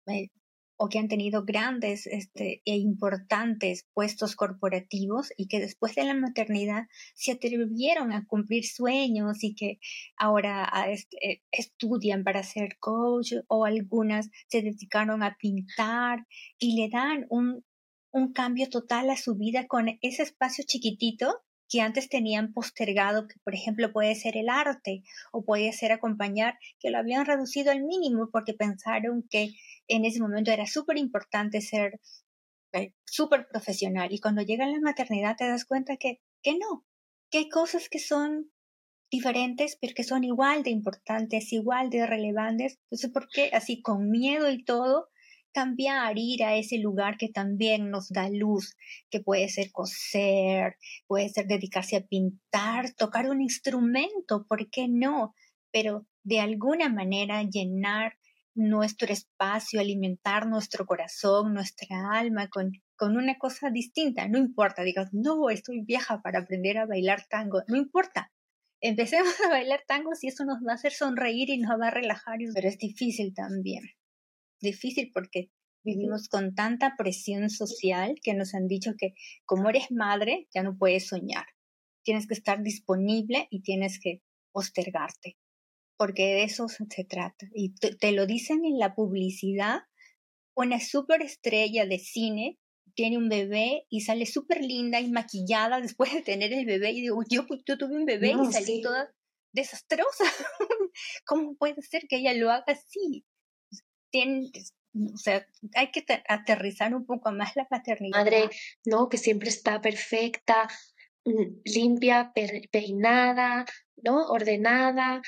eh, 0.07 0.29
o 0.77 0.89
que 0.89 0.99
han 0.99 1.07
tenido 1.07 1.43
grandes 1.43 2.07
este, 2.07 2.61
e 2.65 2.77
importantes 2.77 3.87
puestos 3.93 4.35
corporativos 4.35 5.31
y 5.35 5.47
que 5.47 5.59
después 5.59 5.95
de 5.95 6.05
la 6.05 6.13
maternidad 6.13 6.85
se 7.15 7.33
atrevieron 7.33 8.11
a 8.11 8.25
cumplir 8.25 8.65
sueños 8.65 9.43
y 9.43 9.55
que 9.55 9.79
ahora 10.15 10.69
este, 10.89 11.43
estudian 11.51 12.23
para 12.23 12.43
ser 12.43 12.77
coach 12.79 13.33
o 13.47 13.65
algunas 13.65 14.29
se 14.47 14.61
dedicaron 14.61 15.23
a 15.23 15.35
pintar 15.39 16.25
y 16.59 16.79
le 16.79 16.89
dan 16.89 17.25
un, 17.29 17.65
un 18.11 18.33
cambio 18.33 18.69
total 18.69 19.09
a 19.09 19.17
su 19.17 19.35
vida 19.35 19.67
con 19.67 19.97
ese 20.01 20.23
espacio 20.23 20.63
chiquitito 20.65 21.41
que 21.69 21.82
antes 21.82 22.10
tenían 22.10 22.53
postergado, 22.53 23.27
que 23.27 23.39
por 23.43 23.53
ejemplo 23.53 23.91
puede 23.91 24.15
ser 24.15 24.38
el 24.38 24.49
arte 24.49 25.03
o 25.32 25.43
puede 25.43 25.73
ser 25.73 25.91
acompañar, 25.91 26.58
que 26.80 26.89
lo 26.89 26.97
habían 26.97 27.25
reducido 27.25 27.71
al 27.71 27.84
mínimo 27.84 28.30
porque 28.32 28.53
pensaron 28.53 29.25
que 29.30 29.51
en 29.88 30.06
ese 30.06 30.21
momento 30.21 30.51
era 30.51 30.65
súper 30.65 30.97
importante 30.97 31.62
ser 31.62 31.99
eh, 32.73 32.93
súper 33.06 33.47
profesional. 33.47 34.13
Y 34.13 34.19
cuando 34.19 34.41
llega 34.41 34.67
la 34.67 34.80
maternidad 34.80 35.36
te 35.38 35.47
das 35.47 35.65
cuenta 35.65 35.97
que, 35.97 36.21
que 36.41 36.58
no, 36.58 36.86
que 37.30 37.39
hay 37.39 37.49
cosas 37.49 37.89
que 37.89 37.99
son 37.99 38.51
diferentes, 39.10 39.77
pero 39.80 39.93
que 39.95 40.03
son 40.03 40.23
igual 40.23 40.63
de 40.63 40.71
importantes, 40.71 41.53
igual 41.53 41.89
de 41.89 42.06
relevantes. 42.06 42.80
Entonces, 42.84 43.12
¿por 43.12 43.27
qué 43.30 43.49
así 43.53 43.82
con 43.82 44.10
miedo 44.10 44.49
y 44.51 44.63
todo 44.63 45.10
cambiar, 45.53 46.17
ir 46.17 46.43
a 46.43 46.55
ese 46.55 46.77
lugar 46.77 47.17
que 47.17 47.29
también 47.29 47.89
nos 47.89 48.10
da 48.10 48.29
luz, 48.29 48.75
que 49.10 49.19
puede 49.19 49.49
ser 49.49 49.71
coser, 49.71 50.77
puede 51.07 51.29
ser 51.29 51.47
dedicarse 51.47 51.97
a 51.97 52.05
pintar, 52.05 52.93
tocar 52.93 53.29
un 53.29 53.41
instrumento, 53.41 54.45
¿por 54.47 54.69
qué 54.69 54.88
no? 54.88 55.33
Pero 55.71 56.05
de 56.23 56.39
alguna 56.39 56.89
manera 56.89 57.43
llenar 57.43 58.17
nuestro 58.57 59.13
espacio, 59.13 59.79
alimentar 59.79 60.47
nuestro 60.47 60.86
corazón, 60.86 61.53
nuestra 61.53 62.12
alma 62.12 62.49
con, 62.49 62.71
con 62.95 63.15
una 63.15 63.38
cosa 63.38 63.69
distinta. 63.69 64.27
No 64.27 64.39
importa, 64.39 64.81
digas, 64.81 65.10
no, 65.13 65.49
estoy 65.49 65.81
vieja 65.81 66.21
para 66.21 66.39
aprender 66.39 66.79
a 66.79 66.88
bailar 66.88 67.27
tango. 67.29 67.62
No 67.67 67.77
importa. 67.77 68.31
Empecemos 68.81 69.33
a 69.45 69.49
bailar 69.49 69.83
tango 69.88 70.15
si 70.15 70.27
eso 70.27 70.43
nos 70.43 70.57
va 70.67 70.71
a 70.71 70.75
hacer 70.75 70.91
sonreír 70.91 71.49
y 71.49 71.57
nos 71.60 71.79
va 71.79 71.88
a 71.88 71.91
relajar, 71.91 72.39
pero 72.53 72.67
es 72.67 72.77
difícil 72.77 73.33
también. 73.33 73.83
Difícil 74.62 75.12
porque 75.13 75.52
vivimos 75.84 76.28
con 76.28 76.56
tanta 76.56 76.96
presión 76.98 77.50
social 77.50 78.15
que 78.22 78.34
nos 78.34 78.54
han 78.54 78.67
dicho 78.67 78.93
que 78.98 79.13
como 79.46 79.70
eres 79.70 79.91
madre 79.91 80.48
ya 80.54 80.63
no 80.63 80.78
puedes 80.78 81.08
soñar. 81.08 81.46
Tienes 82.04 82.28
que 82.28 82.34
estar 82.34 82.63
disponible 82.63 83.48
y 83.52 83.62
tienes 83.62 84.00
que 84.00 84.22
postergarte 84.52 85.38
porque 85.98 86.24
de 86.24 86.43
eso 86.43 86.67
se 86.70 87.04
trata. 87.04 87.48
Y 87.54 87.74
te, 87.74 88.12
lo 88.12 88.26
dicen 88.26 88.63
en 88.63 88.78
la 88.78 88.96
publicidad. 88.96 89.82
Una 90.56 90.80
superestrella 90.80 91.86
de 91.86 92.00
cine 92.00 92.60
tiene 92.96 93.17
un 93.17 93.30
bebé 93.30 93.86
y 93.89 94.02
sale 94.02 94.26
súper 94.26 94.63
linda 94.63 95.00
y 95.00 95.12
maquillada 95.12 95.82
después 95.82 96.13
de 96.13 96.22
tener 96.22 96.54
el 96.54 96.65
bebé. 96.65 96.91
Y 96.91 97.02
digo, 97.02 97.22
yo, 97.30 97.46
yo 97.65 97.78
tuve 97.78 97.96
un 97.96 98.06
bebé 98.06 98.34
y 98.41 98.52
salí 98.52 98.82
toda 98.82 99.12
desastrosa. 99.52 100.24
¿Cómo 101.26 101.56
puede 101.58 101.82
ser 101.82 102.08
que 102.08 102.17
ella 102.17 102.34
lo 102.34 102.52
haga 102.52 102.65
así? 102.67 103.26
O 105.13 105.17
sea, 105.17 105.46
hay 105.76 105.91
que 105.91 106.06
aterrizar 106.28 106.93
un 106.96 107.06
poco 107.06 107.32
más 107.32 107.56
la 107.56 107.67
paternidad. 107.67 108.20
Madre, 108.20 108.50
no, 108.86 109.10
que 109.10 109.17
siempre 109.17 109.50
está 109.50 109.82
perfecta, 109.82 110.67
mm, 111.26 111.62
limpia, 111.65 112.32
peinada, 112.72 113.65
¿no? 113.98 114.26
Ordenada. 114.28 115.22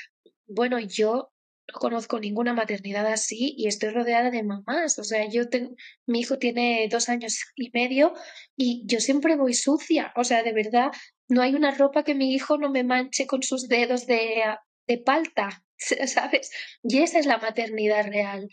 Bueno, 0.46 0.78
yo 0.80 1.32
no 1.68 1.78
conozco 1.78 2.18
ninguna 2.18 2.52
maternidad 2.52 3.06
así 3.06 3.54
y 3.56 3.68
estoy 3.68 3.90
rodeada 3.90 4.30
de 4.30 4.42
mamás. 4.42 4.98
O 4.98 5.04
sea, 5.04 5.28
yo 5.28 5.48
tengo, 5.48 5.74
mi 6.06 6.20
hijo 6.20 6.38
tiene 6.38 6.88
dos 6.90 7.08
años 7.08 7.44
y 7.54 7.70
medio 7.72 8.14
y 8.56 8.82
yo 8.86 9.00
siempre 9.00 9.36
voy 9.36 9.54
sucia. 9.54 10.12
O 10.16 10.24
sea, 10.24 10.42
de 10.42 10.52
verdad, 10.52 10.90
no 11.28 11.42
hay 11.42 11.54
una 11.54 11.70
ropa 11.70 12.02
que 12.02 12.14
mi 12.14 12.34
hijo 12.34 12.58
no 12.58 12.70
me 12.70 12.82
manche 12.82 13.26
con 13.26 13.42
sus 13.42 13.68
dedos 13.68 14.06
de, 14.06 14.42
de 14.88 14.98
palta. 14.98 15.64
¿sabes? 16.06 16.50
Y 16.82 16.98
esa 17.02 17.18
es 17.18 17.26
la 17.26 17.38
maternidad 17.38 18.06
real. 18.06 18.48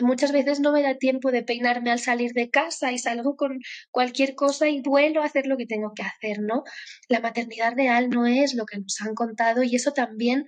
Muchas 0.00 0.32
veces 0.32 0.60
no 0.60 0.72
me 0.72 0.82
da 0.82 0.96
tiempo 0.96 1.30
de 1.30 1.42
peinarme 1.42 1.90
al 1.90 2.00
salir 2.00 2.32
de 2.32 2.50
casa 2.50 2.92
y 2.92 2.98
salgo 2.98 3.36
con 3.36 3.60
cualquier 3.90 4.34
cosa 4.34 4.68
y 4.68 4.80
vuelo 4.80 5.22
a 5.22 5.26
hacer 5.26 5.46
lo 5.46 5.56
que 5.56 5.66
tengo 5.66 5.92
que 5.94 6.02
hacer, 6.02 6.40
¿no? 6.40 6.64
La 7.08 7.20
maternidad 7.20 7.74
real 7.74 8.08
no 8.08 8.26
es 8.26 8.54
lo 8.54 8.64
que 8.64 8.78
nos 8.78 9.00
han 9.00 9.14
contado 9.14 9.62
y 9.62 9.76
eso 9.76 9.92
también 9.92 10.46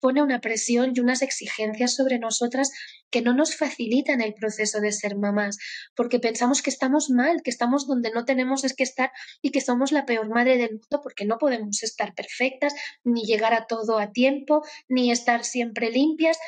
pone 0.00 0.22
una 0.22 0.40
presión 0.40 0.92
y 0.94 1.00
unas 1.00 1.22
exigencias 1.22 1.94
sobre 1.94 2.18
nosotras 2.18 2.70
que 3.10 3.22
no 3.22 3.34
nos 3.34 3.56
facilitan 3.56 4.20
el 4.20 4.34
proceso 4.34 4.80
de 4.80 4.92
ser 4.92 5.16
mamás, 5.16 5.58
porque 5.94 6.18
pensamos 6.18 6.62
que 6.62 6.70
estamos 6.70 7.10
mal, 7.10 7.42
que 7.42 7.50
estamos 7.50 7.86
donde 7.86 8.10
no 8.10 8.24
tenemos 8.24 8.64
es 8.64 8.74
que 8.74 8.82
estar 8.82 9.12
y 9.42 9.50
que 9.50 9.60
somos 9.60 9.92
la 9.92 10.06
peor 10.06 10.28
madre 10.28 10.56
del 10.56 10.72
mundo 10.72 11.00
porque 11.02 11.24
no 11.24 11.38
podemos 11.38 11.82
estar 11.82 12.14
perfectas, 12.14 12.74
ni 13.04 13.22
llegar 13.22 13.54
a 13.54 13.66
todo 13.66 13.98
a 13.98 14.12
tiempo, 14.12 14.62
ni 14.88 15.10
estar 15.10 15.44
siempre 15.44 15.90
limpias. 15.90 16.38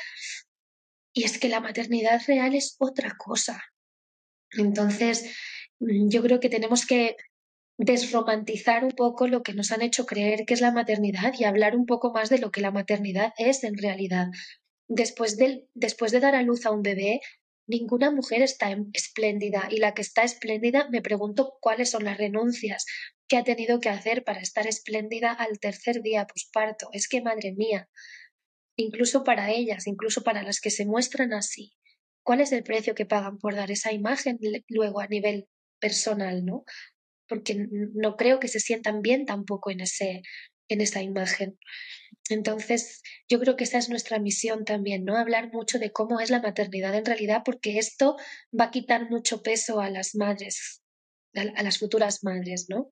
Y 1.13 1.25
es 1.25 1.39
que 1.39 1.49
la 1.49 1.61
maternidad 1.61 2.23
real 2.27 2.55
es 2.55 2.77
otra 2.79 3.15
cosa. 3.19 3.63
Entonces, 4.53 5.35
yo 5.79 6.23
creo 6.23 6.41
que 6.41 6.49
tenemos 6.49 6.87
que 6.87 7.17
desromantizar 7.79 8.85
un 8.85 8.93
poco 8.93 9.27
lo 9.27 9.43
que 9.43 9.55
nos 9.55 9.73
han 9.73 9.83
hecho 9.83 10.07
creer 10.07 10.45
que 10.47 10.55
es 10.55 10.61
la 10.61 10.73
maternidad 10.73 11.33
y 11.39 11.45
hablar 11.45 11.77
un 11.77 11.87
poco 11.87 12.13
más 12.13 12.29
de 12.29 12.39
lo 12.39 12.51
que 12.51 12.61
la 12.61 12.71
maternidad 12.71 13.33
es 13.39 13.65
en 13.65 13.77
realidad. 13.77 14.29
Después 14.89 15.37
de, 15.37 15.67
después 15.75 16.13
de 16.13 16.21
dar 16.21 16.35
a 16.35 16.43
luz 16.43 16.67
a 16.67 16.71
un 16.71 16.83
bebé, 16.83 17.21
ninguna 17.67 18.11
mujer 18.11 18.43
está 18.43 18.77
espléndida 18.93 19.69
y 19.71 19.79
la 19.79 19.95
que 19.95 20.03
está 20.03 20.23
espléndida 20.23 20.89
me 20.91 21.03
pregunto 21.03 21.55
cuáles 21.61 21.91
son 21.91 22.05
las 22.05 22.19
renuncias 22.19 22.85
que 23.29 23.37
ha 23.37 23.45
tenido 23.45 23.81
que 23.81 23.89
hacer 23.89 24.25
para 24.25 24.41
estar 24.41 24.67
espléndida 24.67 25.33
al 25.33 25.59
tercer 25.59 26.03
día 26.03 26.27
posparto. 26.27 26.89
Es 26.93 27.09
que, 27.09 27.23
madre 27.23 27.53
mía, 27.53 27.89
incluso 28.77 29.25
para 29.25 29.51
ellas, 29.51 29.87
incluso 29.87 30.23
para 30.23 30.43
las 30.43 30.61
que 30.61 30.71
se 30.71 30.85
muestran 30.85 31.33
así, 31.33 31.73
¿cuál 32.23 32.41
es 32.41 32.53
el 32.53 32.63
precio 32.63 32.95
que 32.95 33.07
pagan 33.07 33.39
por 33.39 33.55
dar 33.55 33.71
esa 33.71 33.93
imagen 33.93 34.39
luego 34.69 35.01
a 35.01 35.07
nivel 35.07 35.49
personal, 35.81 36.45
¿no? 36.45 36.65
Porque 37.29 37.67
no 37.71 38.17
creo 38.17 38.41
que 38.41 38.49
se 38.49 38.61
sientan 38.61 39.03
bien 39.03 39.27
tampoco 39.27 39.71
en, 39.71 39.81
ese, 39.81 40.23
en 40.69 40.81
esa 40.81 41.03
imagen. 41.03 41.59
Entonces, 42.29 43.03
yo 43.29 43.41
creo 43.41 43.57
que 43.57 43.65
esa 43.65 43.79
es 43.79 43.89
nuestra 43.89 44.19
misión 44.19 44.65
también, 44.65 45.05
¿no? 45.05 45.17
Hablar 45.17 45.53
mucho 45.53 45.79
de 45.79 45.93
cómo 45.93 46.21
es 46.21 46.31
la 46.31 46.41
maternidad 46.41 46.95
en 46.95 47.05
realidad, 47.05 47.43
porque 47.45 47.79
esto 47.79 48.17
va 48.59 48.67
a 48.67 48.71
quitar 48.71 49.11
mucho 49.11 49.43
peso 49.43 49.81
a 49.81 49.91
las 49.91 50.15
madres, 50.15 50.83
a, 51.35 51.63
las 51.63 51.79
futuras 51.79 52.23
madres, 52.23 52.67
¿no? 52.69 52.93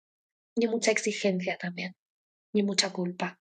Y 0.57 0.69
mucha 0.69 0.91
exigencia 0.91 1.57
también, 1.57 1.95
y 2.53 2.63
mucha 2.63 2.93
culpa. 2.93 3.41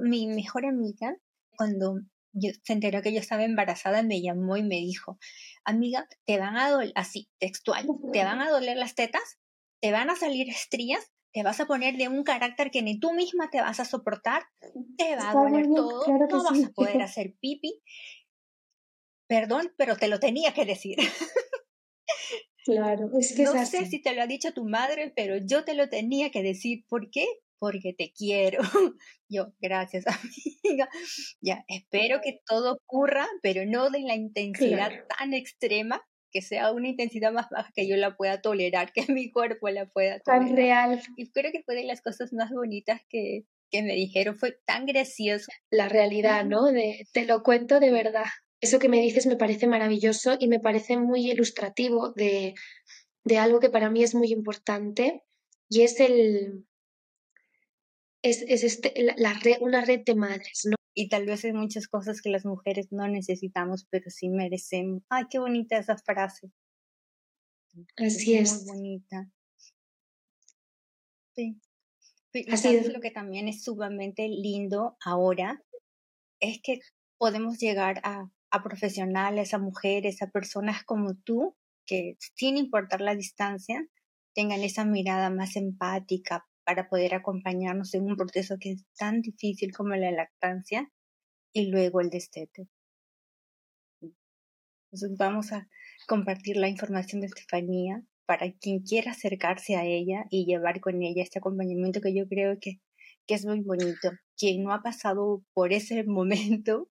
Mi 0.00 0.26
mejor 0.26 0.66
amiga, 0.66 1.16
cuando 1.56 2.00
yo, 2.32 2.50
se 2.62 2.72
enteró 2.74 3.02
que 3.02 3.12
yo 3.12 3.20
estaba 3.20 3.44
embarazada, 3.44 4.02
me 4.02 4.20
llamó 4.20 4.56
y 4.56 4.62
me 4.62 4.76
dijo, 4.76 5.18
amiga, 5.64 6.06
te 6.26 6.38
van 6.38 6.56
a 6.56 6.70
doler, 6.70 6.92
así, 6.94 7.28
textual, 7.38 7.86
te 8.12 8.22
van 8.22 8.40
a 8.40 8.50
doler 8.50 8.76
las 8.76 8.94
tetas, 8.94 9.38
te 9.80 9.92
van 9.92 10.10
a 10.10 10.16
salir 10.16 10.48
estrías, 10.48 11.12
te 11.32 11.42
vas 11.42 11.60
a 11.60 11.66
poner 11.66 11.96
de 11.96 12.08
un 12.08 12.24
carácter 12.24 12.70
que 12.70 12.82
ni 12.82 12.98
tú 12.98 13.12
misma 13.12 13.50
te 13.50 13.60
vas 13.60 13.80
a 13.80 13.84
soportar, 13.84 14.42
te 14.96 15.16
va 15.16 15.30
a 15.30 15.34
doler 15.34 15.66
todo, 15.66 16.04
no 16.06 16.42
vas 16.44 16.64
a 16.64 16.70
poder 16.70 17.02
hacer 17.02 17.34
pipi. 17.40 17.82
Perdón, 19.28 19.72
pero 19.76 19.96
te 19.96 20.08
lo 20.08 20.18
tenía 20.18 20.54
que 20.54 20.64
decir. 20.64 20.96
Claro, 22.68 23.08
es 23.18 23.34
que 23.34 23.44
no 23.44 23.64
sé 23.64 23.86
si 23.86 24.02
te 24.02 24.14
lo 24.14 24.20
ha 24.20 24.26
dicho 24.26 24.52
tu 24.52 24.66
madre, 24.66 25.10
pero 25.16 25.38
yo 25.38 25.64
te 25.64 25.72
lo 25.72 25.88
tenía 25.88 26.30
que 26.30 26.42
decir. 26.42 26.84
¿Por 26.86 27.08
qué? 27.10 27.24
Porque 27.58 27.94
te 27.94 28.12
quiero. 28.12 28.60
Yo, 29.30 29.54
gracias, 29.58 30.04
amiga. 30.62 30.86
Ya, 31.40 31.64
espero 31.66 32.20
que 32.22 32.40
todo 32.46 32.74
ocurra, 32.74 33.26
pero 33.40 33.64
no 33.64 33.88
de 33.88 34.00
la 34.00 34.16
intensidad 34.16 34.90
tan 35.18 35.32
extrema 35.32 36.06
que 36.30 36.42
sea 36.42 36.72
una 36.72 36.88
intensidad 36.88 37.32
más 37.32 37.48
baja 37.50 37.70
que 37.74 37.88
yo 37.88 37.96
la 37.96 38.16
pueda 38.16 38.40
tolerar, 38.40 38.92
que 38.92 39.02
mi 39.12 39.30
cuerpo 39.30 39.68
la 39.68 39.86
pueda 39.86 40.20
tolerar. 40.20 40.46
Tan 40.46 40.56
real. 40.56 41.02
Y 41.16 41.30
creo 41.30 41.52
que 41.52 41.62
fue 41.62 41.74
de 41.74 41.84
las 41.84 42.02
cosas 42.02 42.32
más 42.32 42.50
bonitas 42.50 43.00
que, 43.08 43.44
que 43.70 43.82
me 43.82 43.94
dijeron, 43.94 44.36
fue 44.36 44.58
tan 44.66 44.86
gracioso. 44.86 45.46
La 45.70 45.88
realidad, 45.88 46.44
¿no? 46.44 46.66
De, 46.66 47.06
te 47.12 47.24
lo 47.24 47.42
cuento 47.42 47.80
de 47.80 47.90
verdad. 47.90 48.26
Eso 48.60 48.78
que 48.78 48.88
me 48.88 49.00
dices 49.00 49.26
me 49.26 49.36
parece 49.36 49.66
maravilloso 49.66 50.36
y 50.38 50.48
me 50.48 50.58
parece 50.58 50.96
muy 50.96 51.30
ilustrativo 51.30 52.12
de, 52.12 52.54
de 53.24 53.38
algo 53.38 53.60
que 53.60 53.70
para 53.70 53.90
mí 53.90 54.02
es 54.02 54.14
muy 54.14 54.32
importante 54.32 55.22
y 55.68 55.82
es 55.82 56.00
el 56.00 56.64
es, 58.22 58.42
es 58.48 58.64
este, 58.64 58.94
la, 59.16 59.34
red, 59.34 59.58
una 59.60 59.84
red 59.84 60.00
de 60.04 60.14
madres, 60.14 60.62
¿no? 60.64 60.77
Y 61.00 61.08
tal 61.08 61.26
vez 61.26 61.44
hay 61.44 61.52
muchas 61.52 61.86
cosas 61.86 62.20
que 62.20 62.28
las 62.28 62.44
mujeres 62.44 62.88
no 62.90 63.06
necesitamos, 63.06 63.86
pero 63.88 64.10
sí 64.10 64.28
merecemos. 64.28 65.04
Ay, 65.08 65.26
qué 65.30 65.38
bonita 65.38 65.78
esa 65.78 65.96
frase. 65.96 66.50
Así 67.96 68.34
es. 68.34 68.64
Muy 68.64 68.74
bonita. 68.74 69.30
Sí. 71.36 71.60
Así 72.50 72.74
es. 72.74 72.92
Lo 72.92 72.98
que 72.98 73.12
también 73.12 73.46
es 73.46 73.62
sumamente 73.62 74.26
lindo 74.26 74.96
ahora 75.04 75.62
es 76.40 76.60
que 76.64 76.80
podemos 77.16 77.58
llegar 77.58 78.00
a, 78.02 78.28
a 78.50 78.62
profesionales, 78.64 79.54
a 79.54 79.58
mujeres, 79.58 80.20
a 80.20 80.30
personas 80.32 80.82
como 80.82 81.14
tú, 81.14 81.54
que 81.86 82.16
sin 82.34 82.56
importar 82.56 83.02
la 83.02 83.14
distancia, 83.14 83.86
tengan 84.34 84.64
esa 84.64 84.84
mirada 84.84 85.30
más 85.30 85.54
empática, 85.54 86.48
para 86.68 86.86
poder 86.86 87.14
acompañarnos 87.14 87.94
en 87.94 88.02
un 88.02 88.14
proceso 88.14 88.56
que 88.60 88.72
es 88.72 88.84
tan 88.98 89.22
difícil 89.22 89.72
como 89.74 89.94
la 89.94 90.10
lactancia 90.10 90.86
y 91.54 91.70
luego 91.70 92.02
el 92.02 92.10
destete. 92.10 92.68
Entonces 94.02 95.16
vamos 95.16 95.50
a 95.52 95.66
compartir 96.06 96.58
la 96.58 96.68
información 96.68 97.22
de 97.22 97.28
Estefanía 97.28 98.02
para 98.26 98.52
quien 98.52 98.80
quiera 98.80 99.12
acercarse 99.12 99.76
a 99.76 99.86
ella 99.86 100.26
y 100.28 100.44
llevar 100.44 100.80
con 100.80 101.02
ella 101.02 101.22
este 101.22 101.38
acompañamiento 101.38 102.02
que 102.02 102.14
yo 102.14 102.28
creo 102.28 102.58
que, 102.60 102.82
que 103.26 103.34
es 103.34 103.46
muy 103.46 103.62
bonito. 103.62 104.10
Quien 104.36 104.62
no 104.62 104.74
ha 104.74 104.82
pasado 104.82 105.42
por 105.54 105.72
ese 105.72 106.04
momento, 106.04 106.90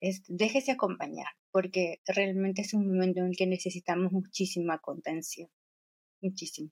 es, 0.00 0.22
déjese 0.28 0.72
acompañar, 0.72 1.28
porque 1.52 2.00
realmente 2.06 2.62
es 2.62 2.72
un 2.72 2.86
momento 2.86 3.20
en 3.20 3.26
el 3.26 3.36
que 3.36 3.46
necesitamos 3.46 4.12
muchísima 4.12 4.78
contención. 4.78 5.50
Muchísimo. 6.22 6.70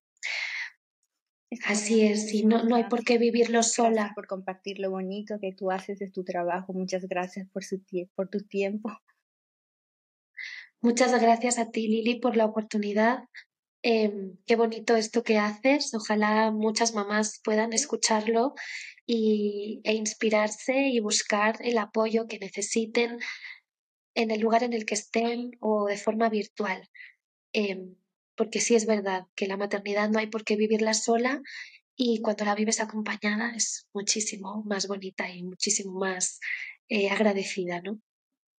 Así 1.64 2.02
es, 2.02 2.32
y 2.34 2.44
no, 2.44 2.62
no 2.64 2.76
hay 2.76 2.84
por 2.84 3.04
qué 3.04 3.16
vivirlo 3.16 3.62
sola. 3.62 4.12
por 4.14 4.26
compartir 4.26 4.78
lo 4.78 4.90
bonito 4.90 5.38
que 5.40 5.52
tú 5.52 5.70
haces 5.70 5.98
de 5.98 6.11
tu 6.11 6.22
trabajo. 6.22 6.74
Muchas 6.74 7.06
gracias 7.06 7.48
por, 7.48 7.64
su 7.64 7.82
por 8.14 8.28
tu 8.28 8.40
tiempo. 8.40 8.90
Muchas 10.80 11.18
gracias 11.20 11.58
a 11.58 11.70
ti, 11.70 11.88
Lili, 11.88 12.20
por 12.20 12.37
la 12.37 12.44
oportunidad. 12.44 13.24
Em, 13.82 14.37
qué 14.44 14.56
bonito 14.56 14.94
esto 14.94 15.22
que 15.22 15.38
haces. 15.38 15.94
Ojalá 15.94 16.50
muchas 16.50 16.94
mamás 16.94 17.40
puedan 17.42 17.72
escucharlo 17.72 18.54
y, 19.06 19.80
e 19.84 19.94
inspirarse 19.94 20.88
y 20.88 21.00
buscar 21.00 21.56
el 21.61 21.78
apoyo 21.78 22.28
que 22.28 22.38
necesiten 22.38 23.18
en 24.14 24.30
el 24.30 24.40
lugar 24.40 24.64
en 24.64 24.74
el 24.74 24.84
que 24.84 24.94
estén 24.94 25.52
o 25.61 25.87
de 25.87 25.96
forma 25.96 26.28
virtual. 26.28 26.88
Em, 27.52 27.96
porque 28.38 28.60
sí 28.60 28.76
es 28.76 28.86
verdad 28.86 29.24
que 29.34 29.48
la 29.48 29.56
maternidad 29.58 30.08
no 30.08 30.20
hay 30.20 30.28
por 30.28 30.44
qué 30.44 30.56
vivirla 30.56 30.94
sola 30.94 31.42
y 31.96 32.22
cuando 32.22 32.44
la 32.44 32.54
vives 32.54 32.80
acompañada 32.80 33.52
es 33.54 33.88
muchísimo 33.92 34.62
más 34.64 34.86
bonita 34.86 35.28
y 35.28 35.42
muchísimo 35.42 35.98
más 35.98 36.38
eh, 36.88 37.10
agradecida, 37.10 37.82
¿no? 37.82 38.00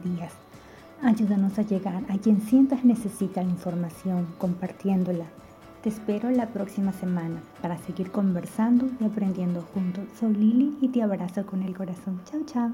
Ayúdanos 1.01 1.59
a 1.59 1.63
llegar 1.63 2.03
a 2.07 2.17
quien 2.19 2.39
sientas 2.39 2.85
necesita 2.85 3.43
la 3.43 3.49
información, 3.49 4.27
compartiéndola. 4.37 5.25
Te 5.81 5.89
espero 5.89 6.31
la 6.31 6.47
próxima 6.47 6.93
semana 6.93 7.41
para 7.61 7.77
seguir 7.79 8.11
conversando 8.11 8.89
y 9.01 9.03
aprendiendo 9.03 9.61
juntos. 9.73 10.05
Soy 10.17 10.35
Lili 10.35 10.77
y 10.79 10.87
te 10.87 11.03
abrazo 11.03 11.45
con 11.45 11.63
el 11.63 11.75
corazón. 11.75 12.21
Chao, 12.23 12.45
chao. 12.45 12.71